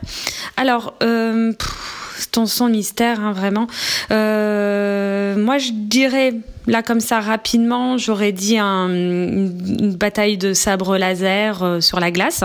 Alors, 0.57 0.95
euh, 1.03 1.53
pff, 1.53 2.27
ton 2.31 2.47
son 2.47 2.69
mystère, 2.69 3.19
hein, 3.19 3.33
vraiment. 3.33 3.67
Euh, 4.11 5.37
moi, 5.37 5.59
je 5.59 5.71
dirais 5.73 6.33
là 6.67 6.83
comme 6.83 6.99
ça 6.99 7.19
rapidement, 7.19 7.97
j'aurais 7.97 8.31
dit 8.31 8.57
un- 8.57 8.89
une, 8.89 9.95
bataille 9.95 10.37
de 10.37 10.53
sabre 10.53 10.97
laser 10.97 11.63
euh, 11.63 11.81
sur 11.81 11.99
la 11.99 12.11
glace. 12.11 12.43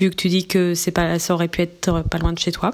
Vu 0.00 0.10
que 0.10 0.16
tu 0.16 0.28
dis 0.28 0.46
que 0.46 0.74
c'est 0.74 0.90
pas, 0.90 1.18
ça 1.18 1.34
aurait 1.34 1.48
pu 1.48 1.62
être 1.62 2.02
pas 2.02 2.18
loin 2.18 2.32
de 2.32 2.38
chez 2.38 2.52
toi. 2.52 2.72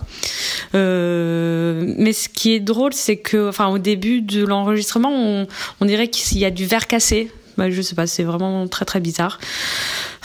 Euh, 0.75 1.95
mais 1.99 2.13
ce 2.13 2.29
qui 2.29 2.55
est 2.55 2.61
drôle, 2.61 2.93
c'est 2.95 3.17
que, 3.17 3.49
enfin, 3.49 3.69
au 3.69 3.79
début 3.79 4.21
de 4.21 4.45
l'enregistrement, 4.45 5.11
on, 5.13 5.47
on 5.81 5.85
dirait 5.85 6.09
qu'il 6.09 6.39
y 6.39 6.45
a 6.45 6.51
du 6.51 6.67
verre 6.67 6.87
cassé. 6.87 7.31
Bah, 7.57 7.71
je 7.71 7.83
sais 7.83 7.97
pas, 7.97 8.07
c'est 8.07 8.23
vraiment 8.23 8.69
très 8.69 8.85
très 8.85 9.01
bizarre. 9.01 9.41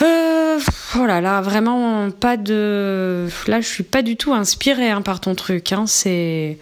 Euh, 0.04 0.60
oh 1.00 1.06
là 1.06 1.20
là, 1.20 1.42
vraiment 1.42 2.12
pas 2.12 2.38
de. 2.38 3.28
Là, 3.48 3.60
je 3.60 3.68
suis 3.68 3.84
pas 3.84 4.04
du 4.04 4.18
tout 4.18 4.34
inspirée 4.34 4.92
hein, 4.92 5.02
par 5.02 5.20
ton 5.20 5.34
truc. 5.34 5.72
Hein. 5.74 5.86
C'est 5.88 6.60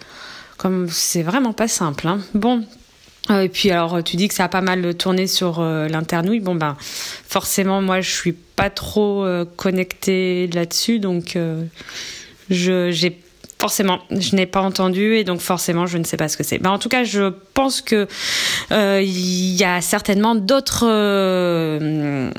comme 0.57 0.87
c'est 0.89 1.23
vraiment 1.23 1.51
pas 1.53 1.67
simple. 1.67 2.07
Hein. 2.07 2.19
Bon. 2.33 2.63
Et 3.29 3.49
puis 3.49 3.69
alors, 3.69 4.03
tu 4.03 4.15
dis 4.15 4.27
que 4.27 4.33
ça 4.33 4.45
a 4.45 4.49
pas 4.49 4.61
mal 4.61 4.95
tourné 4.95 5.27
sur 5.27 5.59
euh, 5.59 5.87
l'internouille. 5.87 6.39
Bon 6.39 6.55
ben, 6.55 6.75
forcément, 6.79 7.81
moi, 7.81 8.01
je 8.01 8.09
suis 8.09 8.31
pas 8.31 8.69
trop 8.69 9.23
euh, 9.23 9.45
connectée 9.55 10.47
là-dessus, 10.47 10.99
donc 10.99 11.35
euh, 11.35 11.63
je 12.49 12.89
j'ai 12.91 13.20
forcément, 13.61 13.99
je 14.09 14.35
n'ai 14.35 14.47
pas 14.47 14.61
entendu 14.61 15.13
et 15.17 15.23
donc 15.23 15.39
forcément, 15.39 15.85
je 15.85 15.99
ne 15.99 16.03
sais 16.03 16.17
pas 16.17 16.27
ce 16.27 16.35
que 16.35 16.43
c'est. 16.43 16.57
Ben, 16.57 16.71
en 16.71 16.79
tout 16.79 16.89
cas, 16.89 17.03
je 17.03 17.31
pense 17.53 17.81
que 17.81 18.07
euh, 18.71 19.03
il 19.03 19.55
y 19.55 19.63
a 19.63 19.81
certainement 19.81 20.33
d'autres 20.33 20.87
euh, 20.87 22.31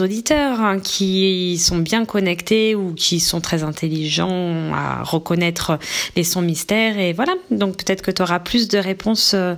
auditeurs 0.00 0.60
hein, 0.60 0.78
qui 0.78 1.58
sont 1.58 1.78
bien 1.78 2.04
connectés 2.04 2.76
ou 2.76 2.94
qui 2.94 3.18
sont 3.18 3.40
très 3.40 3.64
intelligents 3.64 4.72
à 4.72 5.02
reconnaître 5.02 5.76
les 6.14 6.22
sons 6.22 6.42
mystères 6.42 7.00
et 7.00 7.12
voilà. 7.12 7.32
Donc 7.50 7.76
peut-être 7.78 8.02
que 8.02 8.12
tu 8.12 8.22
auras 8.22 8.38
plus 8.38 8.68
de 8.68 8.78
réponses 8.78 9.34
euh, 9.34 9.56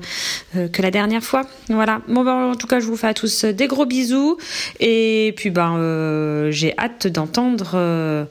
que 0.73 0.81
la 0.81 0.91
dernière 0.91 1.23
fois. 1.23 1.43
Voilà. 1.69 2.01
Bon 2.09 2.25
ben, 2.25 2.53
en 2.53 2.55
tout 2.55 2.67
cas, 2.67 2.81
je 2.81 2.87
vous 2.87 2.97
fais 2.97 3.09
à 3.09 3.15
tous 3.15 3.45
des 3.45 3.67
gros 3.67 3.85
bisous 3.85 4.39
et 4.81 5.35
puis 5.37 5.51
ben 5.51 6.49
j'ai 6.51 6.73
hâte 6.79 7.07
d'entendre 7.07 8.27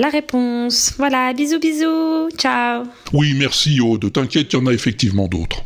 la 0.00 0.08
réponse. 0.08 0.94
Voilà, 0.96 1.32
bisous 1.34 1.60
bisous. 1.60 2.30
Ciao. 2.36 2.84
Oui, 3.12 3.34
merci, 3.38 3.80
Aude. 3.80 4.10
T'inquiète, 4.12 4.52
il 4.52 4.56
y 4.56 4.62
en 4.62 4.66
a 4.66 4.72
effectivement 4.72 5.28
d'autres. 5.28 5.62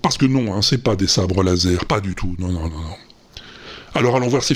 Parce 0.00 0.16
que 0.16 0.26
non, 0.26 0.54
hein, 0.54 0.62
c'est 0.62 0.82
pas 0.82 0.94
des 0.94 1.08
sabres 1.08 1.42
laser, 1.42 1.84
pas 1.84 2.00
du 2.00 2.14
tout. 2.14 2.36
Non, 2.38 2.48
non, 2.48 2.62
non, 2.62 2.68
non. 2.68 2.96
Alors 3.94 4.14
allons 4.14 4.28
voir 4.28 4.44
ces. 4.44 4.54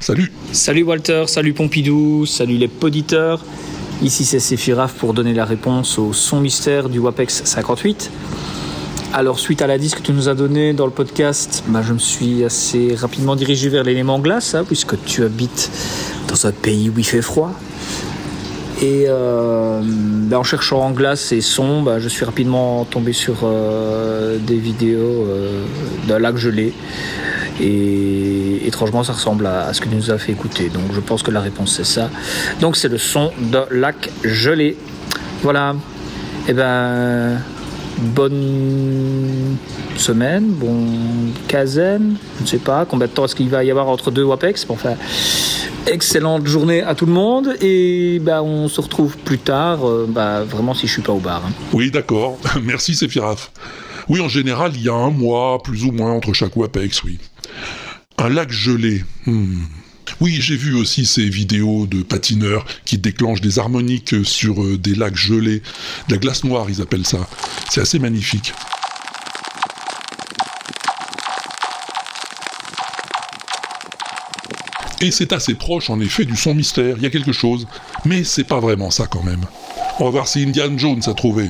Salut 0.00 0.32
Salut 0.52 0.82
Walter, 0.82 1.24
salut 1.26 1.52
Pompidou, 1.52 2.24
salut 2.24 2.56
les 2.56 2.68
poditeurs. 2.68 3.44
Ici 4.02 4.24
c'est 4.24 4.38
Séphiraf 4.38 4.94
pour 4.94 5.12
donner 5.12 5.34
la 5.34 5.44
réponse 5.44 5.98
au 5.98 6.12
son 6.12 6.40
mystère 6.40 6.88
du 6.88 6.98
WAPEX 7.00 7.42
58. 7.44 8.10
Alors 9.12 9.40
suite 9.40 9.62
à 9.62 9.66
l'indice 9.66 9.94
que 9.94 10.02
tu 10.02 10.12
nous 10.12 10.28
as 10.28 10.34
donné 10.34 10.72
dans 10.72 10.86
le 10.86 10.92
podcast, 10.92 11.64
bah, 11.68 11.82
je 11.82 11.92
me 11.92 11.98
suis 11.98 12.44
assez 12.44 12.94
rapidement 12.94 13.36
dirigé 13.36 13.68
vers 13.68 13.82
l'élément 13.82 14.20
glace, 14.20 14.54
hein, 14.54 14.64
puisque 14.64 15.02
tu 15.04 15.24
habites 15.24 15.70
dans 16.28 16.46
un 16.46 16.52
pays 16.52 16.90
où 16.90 16.98
il 16.98 17.04
fait 17.04 17.22
froid. 17.22 17.52
Et 18.80 19.06
euh, 19.08 19.80
bah, 19.82 20.38
en 20.38 20.44
cherchant 20.44 20.80
en 20.80 20.92
glace 20.92 21.32
et 21.32 21.40
son, 21.40 21.82
bah, 21.82 21.98
je 21.98 22.08
suis 22.08 22.24
rapidement 22.24 22.84
tombé 22.84 23.12
sur 23.12 23.38
euh, 23.42 24.38
des 24.38 24.56
vidéos 24.56 25.26
euh, 25.26 25.64
d'un 26.06 26.20
lac 26.20 26.36
gelé. 26.36 26.72
Et 27.60 28.64
étrangement, 28.68 29.02
ça 29.02 29.14
ressemble 29.14 29.46
à, 29.46 29.72
ce 29.72 29.80
que 29.80 29.88
nous 29.88 30.12
as 30.12 30.18
fait 30.18 30.30
écouter. 30.30 30.68
Donc 30.68 30.92
je 30.92 31.00
pense 31.00 31.24
que 31.24 31.32
la 31.32 31.40
réponse 31.40 31.74
c'est 31.76 31.84
ça. 31.84 32.08
Donc 32.60 32.76
c'est 32.76 32.88
le 32.88 32.98
son 32.98 33.32
d'un 33.50 33.66
lac 33.72 34.10
gelé. 34.22 34.76
Voilà. 35.42 35.74
Et 36.46 36.52
ben, 36.52 37.38
bonne 37.98 39.56
semaine, 39.96 40.44
bon 40.50 40.86
quinzaine, 41.48 42.14
je 42.38 42.42
ne 42.44 42.46
sais 42.46 42.58
pas 42.58 42.86
combien 42.88 43.08
de 43.08 43.12
temps 43.12 43.24
est-ce 43.24 43.34
qu'il 43.34 43.48
va 43.48 43.64
y 43.64 43.70
avoir 43.72 43.88
entre 43.88 44.12
deux 44.12 44.22
WAPEX. 44.22 44.66
Bon, 44.66 44.74
enfin, 44.74 44.94
excellente 45.88 46.46
journée 46.46 46.82
à 46.82 46.94
tout 46.94 47.06
le 47.06 47.12
monde 47.12 47.56
et 47.60 48.18
bah, 48.20 48.42
on 48.42 48.68
se 48.68 48.80
retrouve 48.80 49.16
plus 49.18 49.38
tard, 49.38 49.88
euh, 49.88 50.06
bah, 50.08 50.44
vraiment 50.44 50.74
si 50.74 50.86
je 50.86 50.92
suis 50.92 51.02
pas 51.02 51.12
au 51.12 51.18
bar. 51.20 51.44
hein. 51.46 51.52
Oui, 51.72 51.90
d'accord. 51.90 52.38
Merci, 52.62 52.94
Séphiraf. 52.94 53.50
Oui, 54.08 54.20
en 54.20 54.28
général, 54.28 54.72
il 54.74 54.82
y 54.82 54.88
a 54.88 54.94
un 54.94 55.10
mois, 55.10 55.62
plus 55.62 55.84
ou 55.84 55.92
moins, 55.92 56.12
entre 56.12 56.32
chaque 56.32 56.56
WAPEX, 56.56 57.02
oui. 57.02 57.18
Un 58.16 58.28
lac 58.30 58.50
gelé. 58.50 59.04
hmm. 59.26 59.62
Oui, 60.20 60.38
j'ai 60.40 60.56
vu 60.56 60.74
aussi 60.74 61.04
ces 61.04 61.28
vidéos 61.28 61.86
de 61.86 62.02
patineurs 62.02 62.64
qui 62.86 62.96
déclenchent 62.96 63.42
des 63.42 63.58
harmoniques 63.58 64.14
sur 64.24 64.62
euh, 64.62 64.78
des 64.78 64.94
lacs 64.94 65.16
gelés. 65.16 65.62
De 66.08 66.14
la 66.14 66.18
glace 66.18 66.44
noire, 66.44 66.66
ils 66.70 66.80
appellent 66.80 67.06
ça. 67.06 67.28
C'est 67.70 67.82
assez 67.82 67.98
magnifique. 67.98 68.54
Et 75.00 75.10
c'est 75.12 75.32
assez 75.32 75.54
proche, 75.54 75.90
en 75.90 76.00
effet, 76.00 76.24
du 76.24 76.36
son 76.36 76.54
mystère. 76.54 76.96
Il 76.96 77.02
y 77.02 77.06
a 77.06 77.10
quelque 77.10 77.32
chose. 77.32 77.66
Mais 78.04 78.24
c'est 78.24 78.44
pas 78.44 78.58
vraiment 78.58 78.90
ça, 78.90 79.06
quand 79.06 79.22
même. 79.22 79.44
On 80.00 80.04
va 80.04 80.10
voir 80.10 80.28
si 80.28 80.42
Indiana 80.42 80.76
Jones 80.76 81.02
a 81.06 81.14
trouvé. 81.14 81.48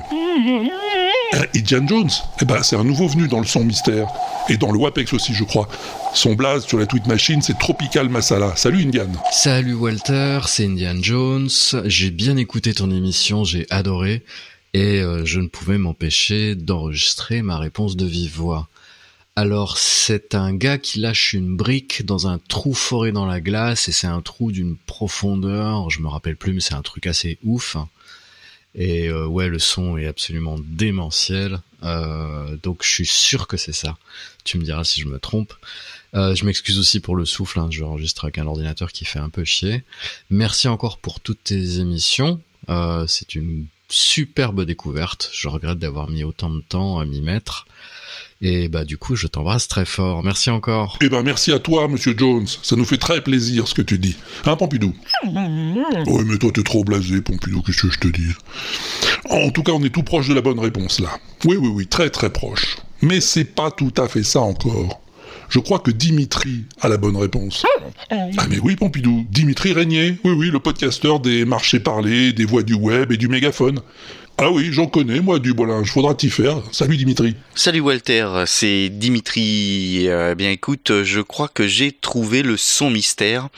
Euh, 1.34 1.44
Indiana 1.54 1.86
Jones 1.86 2.10
Eh 2.42 2.44
ben, 2.44 2.62
c'est 2.62 2.76
un 2.76 2.84
nouveau 2.84 3.08
venu 3.08 3.26
dans 3.26 3.40
le 3.40 3.46
son 3.46 3.64
mystère. 3.64 4.08
Et 4.50 4.56
dans 4.56 4.70
le 4.70 4.78
WAPEX 4.78 5.14
aussi, 5.14 5.32
je 5.34 5.44
crois. 5.44 5.68
Son 6.14 6.34
blaze 6.34 6.64
sur 6.66 6.78
la 6.78 6.86
tweet 6.86 7.06
machine, 7.06 7.40
c'est 7.40 7.58
Tropical 7.58 8.08
Masala. 8.08 8.54
Salut 8.56 8.82
Indian. 8.82 9.08
Salut 9.32 9.74
Walter, 9.74 10.40
c'est 10.46 10.66
Indiana 10.66 11.00
Jones. 11.02 11.48
J'ai 11.84 12.10
bien 12.10 12.36
écouté 12.36 12.74
ton 12.74 12.90
émission, 12.90 13.44
j'ai 13.44 13.66
adoré. 13.70 14.24
Et 14.74 15.00
euh, 15.00 15.24
je 15.24 15.40
ne 15.40 15.48
pouvais 15.48 15.78
m'empêcher 15.78 16.54
d'enregistrer 16.54 17.40
ma 17.40 17.58
réponse 17.58 17.96
de 17.96 18.04
vive 18.04 18.36
voix. 18.36 18.68
Alors 19.40 19.78
c'est 19.78 20.34
un 20.34 20.52
gars 20.52 20.78
qui 20.78 20.98
lâche 20.98 21.32
une 21.32 21.56
brique 21.56 22.04
dans 22.04 22.26
un 22.26 22.40
trou 22.40 22.74
foré 22.74 23.12
dans 23.12 23.24
la 23.24 23.40
glace 23.40 23.88
et 23.88 23.92
c'est 23.92 24.08
un 24.08 24.20
trou 24.20 24.50
d'une 24.50 24.76
profondeur, 24.76 25.90
je 25.90 26.00
me 26.00 26.08
rappelle 26.08 26.34
plus 26.34 26.52
mais 26.52 26.60
c'est 26.60 26.74
un 26.74 26.82
truc 26.82 27.06
assez 27.06 27.38
ouf. 27.44 27.76
Et 28.74 29.08
euh, 29.08 29.28
ouais 29.28 29.46
le 29.46 29.60
son 29.60 29.96
est 29.96 30.08
absolument 30.08 30.56
démentiel. 30.58 31.60
Euh, 31.84 32.56
donc 32.64 32.82
je 32.82 32.88
suis 32.90 33.06
sûr 33.06 33.46
que 33.46 33.56
c'est 33.56 33.72
ça. 33.72 33.96
Tu 34.42 34.58
me 34.58 34.64
diras 34.64 34.82
si 34.82 35.00
je 35.00 35.06
me 35.06 35.20
trompe. 35.20 35.54
Euh, 36.16 36.34
je 36.34 36.44
m'excuse 36.44 36.80
aussi 36.80 36.98
pour 36.98 37.14
le 37.14 37.24
souffle, 37.24 37.60
hein, 37.60 37.68
je 37.70 37.84
enregistre 37.84 38.24
avec 38.24 38.38
un 38.38 38.46
ordinateur 38.48 38.90
qui 38.90 39.04
fait 39.04 39.20
un 39.20 39.30
peu 39.30 39.44
chier. 39.44 39.84
Merci 40.30 40.66
encore 40.66 40.98
pour 40.98 41.20
toutes 41.20 41.44
tes 41.44 41.78
émissions. 41.78 42.40
C'est 43.06 43.36
une 43.36 43.66
superbe 43.88 44.64
découverte. 44.64 45.30
Je 45.32 45.46
regrette 45.46 45.78
d'avoir 45.78 46.10
mis 46.10 46.24
autant 46.24 46.50
de 46.50 46.60
temps 46.60 46.98
à 46.98 47.04
m'y 47.04 47.20
mettre. 47.20 47.66
Et 48.40 48.68
bah 48.68 48.84
du 48.84 48.98
coup, 48.98 49.16
je 49.16 49.26
t'embrasse 49.26 49.66
très 49.66 49.84
fort. 49.84 50.22
Merci 50.22 50.48
encore. 50.50 50.96
Eh 51.02 51.08
ben 51.08 51.22
merci 51.24 51.50
à 51.50 51.58
toi, 51.58 51.88
Monsieur 51.88 52.14
Jones. 52.16 52.46
Ça 52.62 52.76
nous 52.76 52.84
fait 52.84 52.96
très 52.96 53.20
plaisir 53.20 53.66
ce 53.66 53.74
que 53.74 53.82
tu 53.82 53.98
dis. 53.98 54.16
Hein, 54.44 54.54
Pompidou? 54.54 54.94
Oui, 55.26 56.22
mais 56.24 56.38
toi 56.38 56.50
t'es 56.54 56.62
trop 56.62 56.84
blasé, 56.84 57.20
Pompidou. 57.20 57.62
Qu'est-ce 57.62 57.82
que 57.82 57.90
je 57.90 57.98
te 57.98 58.08
dis? 58.08 58.32
En 59.28 59.50
tout 59.50 59.64
cas, 59.64 59.72
on 59.72 59.82
est 59.82 59.90
tout 59.90 60.04
proche 60.04 60.28
de 60.28 60.34
la 60.34 60.40
bonne 60.40 60.60
réponse 60.60 61.00
là. 61.00 61.08
Oui, 61.46 61.56
oui, 61.56 61.68
oui, 61.68 61.86
très 61.88 62.10
très 62.10 62.30
proche. 62.30 62.76
Mais 63.02 63.20
c'est 63.20 63.44
pas 63.44 63.72
tout 63.72 63.92
à 63.96 64.06
fait 64.06 64.22
ça 64.22 64.40
encore. 64.40 65.00
Je 65.48 65.58
crois 65.58 65.78
que 65.78 65.90
Dimitri 65.90 66.64
a 66.80 66.88
la 66.88 66.96
bonne 66.96 67.16
réponse. 67.16 67.64
Ah 68.10 68.46
mais 68.48 68.58
oui, 68.60 68.76
Pompidou, 68.76 69.26
Dimitri 69.30 69.72
Régnier, 69.72 70.18
oui, 70.22 70.32
oui, 70.32 70.50
le 70.50 70.60
podcasteur 70.60 71.20
des 71.20 71.44
marchés 71.44 71.80
parlés, 71.80 72.32
des 72.32 72.44
voix 72.44 72.62
du 72.62 72.74
web 72.74 73.10
et 73.10 73.16
du 73.16 73.28
mégaphone. 73.28 73.80
Ah 74.40 74.52
oui, 74.52 74.68
j'en 74.70 74.86
connais, 74.86 75.18
moi, 75.18 75.40
du 75.40 75.52
bolinge. 75.52 75.90
Faudra 75.90 76.14
t'y 76.14 76.30
faire. 76.30 76.62
Salut 76.70 76.96
Dimitri. 76.96 77.34
Salut 77.56 77.80
Walter, 77.80 78.44
c'est 78.46 78.88
Dimitri. 78.88 80.04
Euh, 80.06 80.36
bien 80.36 80.50
écoute, 80.50 81.02
je 81.02 81.20
crois 81.20 81.48
que 81.48 81.66
j'ai 81.66 81.90
trouvé 81.90 82.44
le 82.44 82.56
son 82.56 82.88
mystère. 82.88 83.48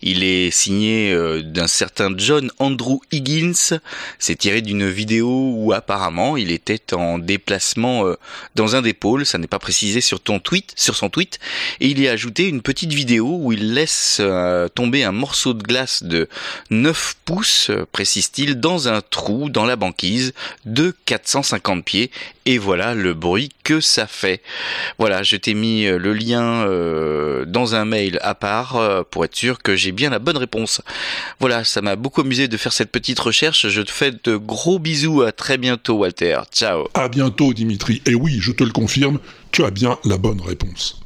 Il 0.00 0.22
est 0.22 0.52
signé 0.52 1.12
euh, 1.12 1.42
d'un 1.42 1.66
certain 1.66 2.12
John 2.16 2.52
Andrew 2.60 3.00
Higgins. 3.10 3.80
C'est 4.20 4.36
tiré 4.36 4.62
d'une 4.62 4.88
vidéo 4.88 5.28
où 5.56 5.72
apparemment 5.72 6.36
il 6.36 6.52
était 6.52 6.94
en 6.94 7.18
déplacement 7.18 8.06
euh, 8.06 8.14
dans 8.54 8.76
un 8.76 8.82
des 8.82 8.92
pôles. 8.92 9.26
Ça 9.26 9.38
n'est 9.38 9.48
pas 9.48 9.58
précisé 9.58 10.00
sur 10.00 10.20
ton 10.20 10.38
tweet, 10.38 10.72
sur 10.76 10.94
son 10.94 11.10
tweet. 11.10 11.40
Et 11.80 11.88
il 11.88 12.00
y 12.00 12.06
a 12.06 12.12
ajouté 12.12 12.46
une 12.46 12.62
petite 12.62 12.92
vidéo 12.92 13.38
où 13.40 13.50
il 13.50 13.74
laisse 13.74 14.18
euh, 14.20 14.68
tomber 14.68 15.02
un 15.02 15.10
morceau 15.10 15.52
de 15.52 15.64
glace 15.64 16.04
de 16.04 16.28
9 16.70 17.16
pouces, 17.24 17.72
précise-t-il, 17.90 18.60
dans 18.60 18.86
un 18.86 19.00
trou 19.00 19.50
dans 19.50 19.64
la 19.64 19.74
banquise 19.74 20.27
de 20.64 20.94
450 21.06 21.84
pieds 21.84 22.10
et 22.46 22.56
voilà 22.56 22.94
le 22.94 23.12
bruit 23.14 23.50
que 23.62 23.80
ça 23.80 24.06
fait. 24.06 24.40
Voilà, 24.98 25.22
je 25.22 25.36
t'ai 25.36 25.54
mis 25.54 25.84
euh, 25.84 25.98
le 25.98 26.14
lien 26.14 26.64
euh, 26.66 27.44
dans 27.44 27.74
un 27.74 27.84
mail 27.84 28.18
à 28.22 28.34
part 28.34 28.76
euh, 28.76 29.02
pour 29.08 29.24
être 29.24 29.36
sûr 29.36 29.62
que 29.62 29.76
j'ai 29.76 29.92
bien 29.92 30.08
la 30.08 30.18
bonne 30.18 30.38
réponse. 30.38 30.80
Voilà, 31.40 31.64
ça 31.64 31.82
m'a 31.82 31.96
beaucoup 31.96 32.22
amusé 32.22 32.48
de 32.48 32.56
faire 32.56 32.72
cette 32.72 32.90
petite 32.90 33.18
recherche. 33.18 33.68
Je 33.68 33.82
te 33.82 33.90
fais 33.90 34.12
de 34.24 34.36
gros 34.36 34.78
bisous. 34.78 35.22
À 35.22 35.32
très 35.32 35.58
bientôt, 35.58 35.96
Walter. 35.96 36.40
Ciao. 36.52 36.88
À 36.94 37.08
bientôt, 37.08 37.52
Dimitri. 37.52 38.00
Et 38.06 38.14
oui, 38.14 38.38
je 38.40 38.52
te 38.52 38.64
le 38.64 38.70
confirme, 38.70 39.18
tu 39.52 39.64
as 39.64 39.70
bien 39.70 39.98
la 40.04 40.16
bonne 40.16 40.40
réponse. 40.40 41.00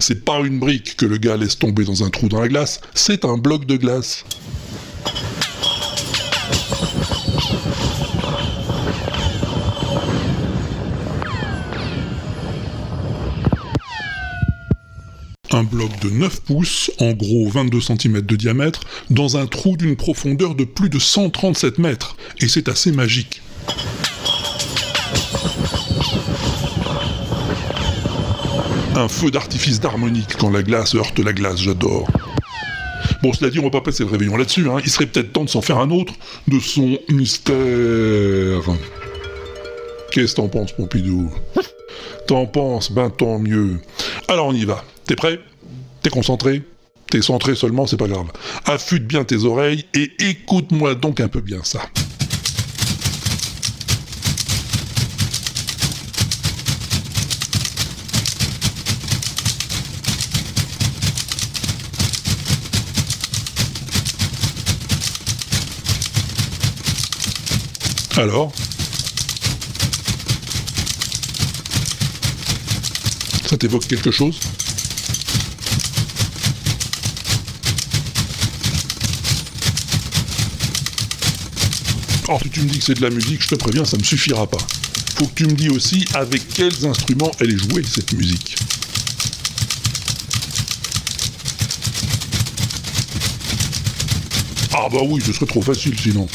C'est 0.00 0.24
pas 0.24 0.40
une 0.40 0.58
brique 0.58 0.96
que 0.96 1.06
le 1.06 1.18
gars 1.18 1.36
laisse 1.36 1.58
tomber 1.58 1.84
dans 1.84 2.02
un 2.02 2.10
trou 2.10 2.28
dans 2.28 2.40
la 2.40 2.48
glace, 2.48 2.80
c'est 2.94 3.24
un 3.24 3.36
bloc 3.36 3.64
de 3.66 3.76
glace. 3.76 4.24
Un 15.58 15.64
bloc 15.64 15.90
de 15.98 16.08
9 16.08 16.42
pouces, 16.42 16.92
en 17.00 17.10
gros 17.14 17.48
22 17.48 17.80
cm 17.80 18.20
de 18.20 18.36
diamètre, 18.36 18.82
dans 19.10 19.36
un 19.36 19.48
trou 19.48 19.76
d'une 19.76 19.96
profondeur 19.96 20.54
de 20.54 20.62
plus 20.62 20.88
de 20.88 21.00
137 21.00 21.78
mètres. 21.78 22.16
Et 22.38 22.46
c'est 22.46 22.68
assez 22.68 22.92
magique. 22.92 23.42
Un 28.94 29.08
feu 29.08 29.32
d'artifice 29.32 29.80
d'harmonique 29.80 30.36
quand 30.38 30.50
la 30.50 30.62
glace 30.62 30.94
heurte 30.94 31.18
la 31.18 31.32
glace, 31.32 31.60
j'adore. 31.60 32.06
Bon, 33.24 33.32
cela 33.32 33.50
dit, 33.50 33.58
on 33.58 33.64
va 33.64 33.70
pas 33.70 33.80
passer 33.80 34.04
le 34.04 34.10
réveillon 34.10 34.36
là-dessus, 34.36 34.68
hein. 34.68 34.76
Il 34.84 34.90
serait 34.92 35.06
peut-être 35.06 35.32
temps 35.32 35.42
de 35.42 35.50
s'en 35.50 35.60
faire 35.60 35.78
un 35.78 35.90
autre 35.90 36.14
de 36.46 36.60
son 36.60 37.00
mystère. 37.08 37.56
Qu'est-ce 40.12 40.36
que 40.36 40.40
t'en 40.40 40.46
penses, 40.46 40.70
Pompidou? 40.70 41.32
T'en 42.28 42.46
penses 42.46 42.92
Ben 42.92 43.10
tant 43.10 43.40
mieux. 43.40 43.80
Alors 44.28 44.46
on 44.46 44.52
y 44.52 44.64
va. 44.64 44.84
T'es 45.04 45.16
prêt? 45.16 45.40
Concentré 46.10 46.62
T'es 47.10 47.22
centré 47.22 47.54
seulement, 47.54 47.86
c'est 47.86 47.96
pas 47.96 48.06
grave. 48.06 48.26
Affûte 48.66 49.06
bien 49.06 49.24
tes 49.24 49.44
oreilles 49.44 49.86
et 49.94 50.12
écoute-moi 50.18 50.94
donc 50.94 51.20
un 51.20 51.28
peu 51.28 51.40
bien 51.40 51.60
ça. 51.64 51.80
Alors? 68.18 68.52
Ça 73.46 73.56
t'évoque 73.56 73.86
quelque 73.86 74.10
chose? 74.10 74.38
Alors 82.28 82.42
si 82.42 82.50
tu 82.50 82.60
me 82.60 82.68
dis 82.68 82.78
que 82.78 82.84
c'est 82.84 82.94
de 82.94 83.00
la 83.00 83.08
musique, 83.08 83.42
je 83.42 83.48
te 83.48 83.54
préviens, 83.54 83.86
ça 83.86 83.96
ne 83.96 84.02
me 84.02 84.06
suffira 84.06 84.46
pas. 84.46 84.58
Faut 85.16 85.26
que 85.26 85.34
tu 85.34 85.46
me 85.46 85.52
dis 85.52 85.70
aussi 85.70 86.04
avec 86.12 86.46
quels 86.46 86.84
instruments 86.86 87.30
elle 87.40 87.52
est 87.52 87.56
jouée, 87.56 87.82
cette 87.82 88.12
musique. 88.12 88.54
Ah 94.74 94.88
bah 94.92 94.98
oui, 95.04 95.22
ce 95.24 95.32
serait 95.32 95.46
trop 95.46 95.62
facile 95.62 95.98
sinon. 95.98 96.28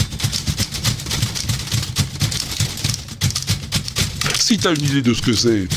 Si 4.39 4.57
t'as 4.57 4.73
une 4.73 4.83
idée 4.83 5.03
de 5.03 5.13
ce 5.13 5.21
que 5.21 5.33
c'est, 5.33 5.67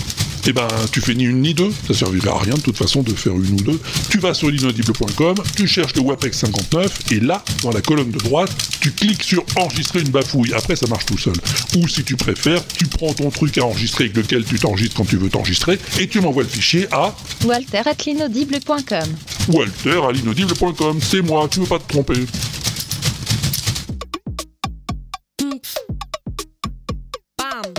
eh 0.49 0.53
ben 0.53 0.69
tu 0.93 1.01
fais 1.01 1.15
ni 1.15 1.25
une 1.25 1.43
ni 1.43 1.55
deux, 1.55 1.73
ça 1.87 1.95
servirait 1.95 2.31
à 2.31 2.39
rien 2.39 2.55
de 2.55 2.61
toute 2.61 2.77
façon 2.77 3.03
de 3.03 3.13
faire 3.13 3.33
une 3.33 3.55
ou 3.55 3.63
deux. 3.63 3.81
Tu 4.11 4.19
vas 4.19 4.33
sur 4.33 4.49
l'inaudible.com, 4.49 5.35
tu 5.57 5.67
cherches 5.67 5.95
le 5.95 6.03
WAPEX 6.03 6.39
59 6.39 7.13
et 7.13 7.21
là, 7.21 7.45
dans 7.63 7.73
la 7.73 7.81
colonne 7.81 8.11
de 8.11 8.19
droite, 8.19 8.51
tu 8.81 8.93
cliques 8.93 9.25
sur 9.25 9.45
enregistrer 9.57 10.01
une 10.01 10.11
bafouille. 10.11 10.53
Après, 10.55 10.77
ça 10.77 10.87
marche 10.87 11.07
tout 11.07 11.19
seul. 11.19 11.35
Ou 11.77 11.89
si 11.89 12.05
tu 12.05 12.17
préfères, 12.17 12.65
tu 12.69 12.87
prends 12.87 13.13
ton 13.13 13.31
truc 13.31 13.59
à 13.59 13.65
enregistrer 13.65 14.05
avec 14.05 14.17
lequel 14.17 14.45
tu 14.45 14.59
t'enregistres 14.59 14.97
quand 14.97 15.05
tu 15.05 15.17
veux 15.17 15.29
t'enregistrer 15.29 15.79
et 15.99 16.07
tu 16.07 16.21
m'envoies 16.21 16.45
le 16.45 16.49
fichier 16.49 16.87
à 16.93 17.15
Walter 17.45 17.83
at 17.85 17.97
l'inaudible.com. 18.07 19.09
Walter 19.49 20.01
à 20.09 20.13
l'inaudible.com. 20.13 20.99
C'est 21.03 21.23
moi, 21.23 21.49
tu 21.51 21.61
veux 21.61 21.67
pas 21.67 21.79
te 21.79 21.89
tromper. 21.89 22.25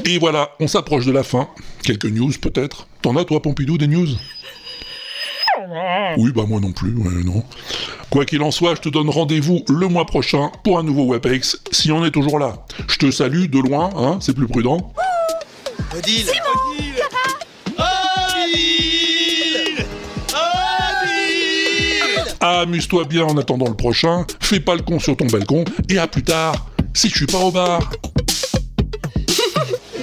Et 0.09 0.19
voilà, 0.19 0.51
on 0.61 0.67
s'approche 0.67 1.05
de 1.05 1.11
la 1.11 1.21
fin. 1.21 1.49
Quelques 1.83 2.05
news 2.05 2.31
peut-être. 2.41 2.87
T'en 3.01 3.17
as 3.17 3.25
toi 3.25 3.41
Pompidou 3.41 3.77
des 3.77 3.87
news? 3.87 4.07
Oui, 6.17 6.31
bah 6.33 6.45
moi 6.47 6.61
non 6.61 6.71
plus, 6.71 6.95
ouais, 6.95 7.23
non. 7.25 7.43
Quoi 8.09 8.23
qu'il 8.23 8.41
en 8.41 8.51
soit, 8.51 8.75
je 8.75 8.81
te 8.81 8.87
donne 8.87 9.09
rendez-vous 9.09 9.65
le 9.67 9.89
mois 9.89 10.05
prochain 10.05 10.49
pour 10.63 10.79
un 10.79 10.83
nouveau 10.83 11.11
WebEx, 11.11 11.61
si 11.71 11.91
on 11.91 12.05
est 12.05 12.11
toujours 12.11 12.39
là. 12.39 12.65
Je 12.87 12.95
te 12.95 13.11
salue 13.11 13.47
de 13.47 13.59
loin, 13.59 13.89
hein, 13.97 14.19
c'est 14.21 14.33
plus 14.33 14.47
prudent. 14.47 14.93
Odile 15.93 16.25
Simon 16.25 16.55
Odile 16.77 17.03
Odile 21.03 21.45
Amuse-toi 22.39 23.03
bien 23.03 23.25
en 23.25 23.35
attendant 23.37 23.67
le 23.67 23.75
prochain, 23.75 24.25
fais 24.39 24.61
pas 24.61 24.75
le 24.75 24.83
con 24.83 24.99
sur 24.99 25.17
ton 25.17 25.25
balcon, 25.25 25.65
et 25.89 25.97
à 25.97 26.07
plus 26.07 26.23
tard, 26.23 26.69
si 26.93 27.09
je 27.09 27.15
suis 27.15 27.25
pas 27.25 27.39
au 27.39 27.51
bar. 27.51 27.91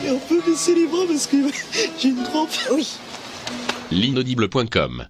Et 0.04 0.10
on 0.10 0.18
peut 0.18 0.40
baisser 0.46 0.74
les 0.74 0.86
bras 0.86 1.06
parce 1.06 1.26
que 1.26 1.36
j'ai 1.98 2.08
une 2.08 2.22
crampe. 2.24 2.50
Oui. 2.72 2.96
L'inaudible.com 3.90 5.06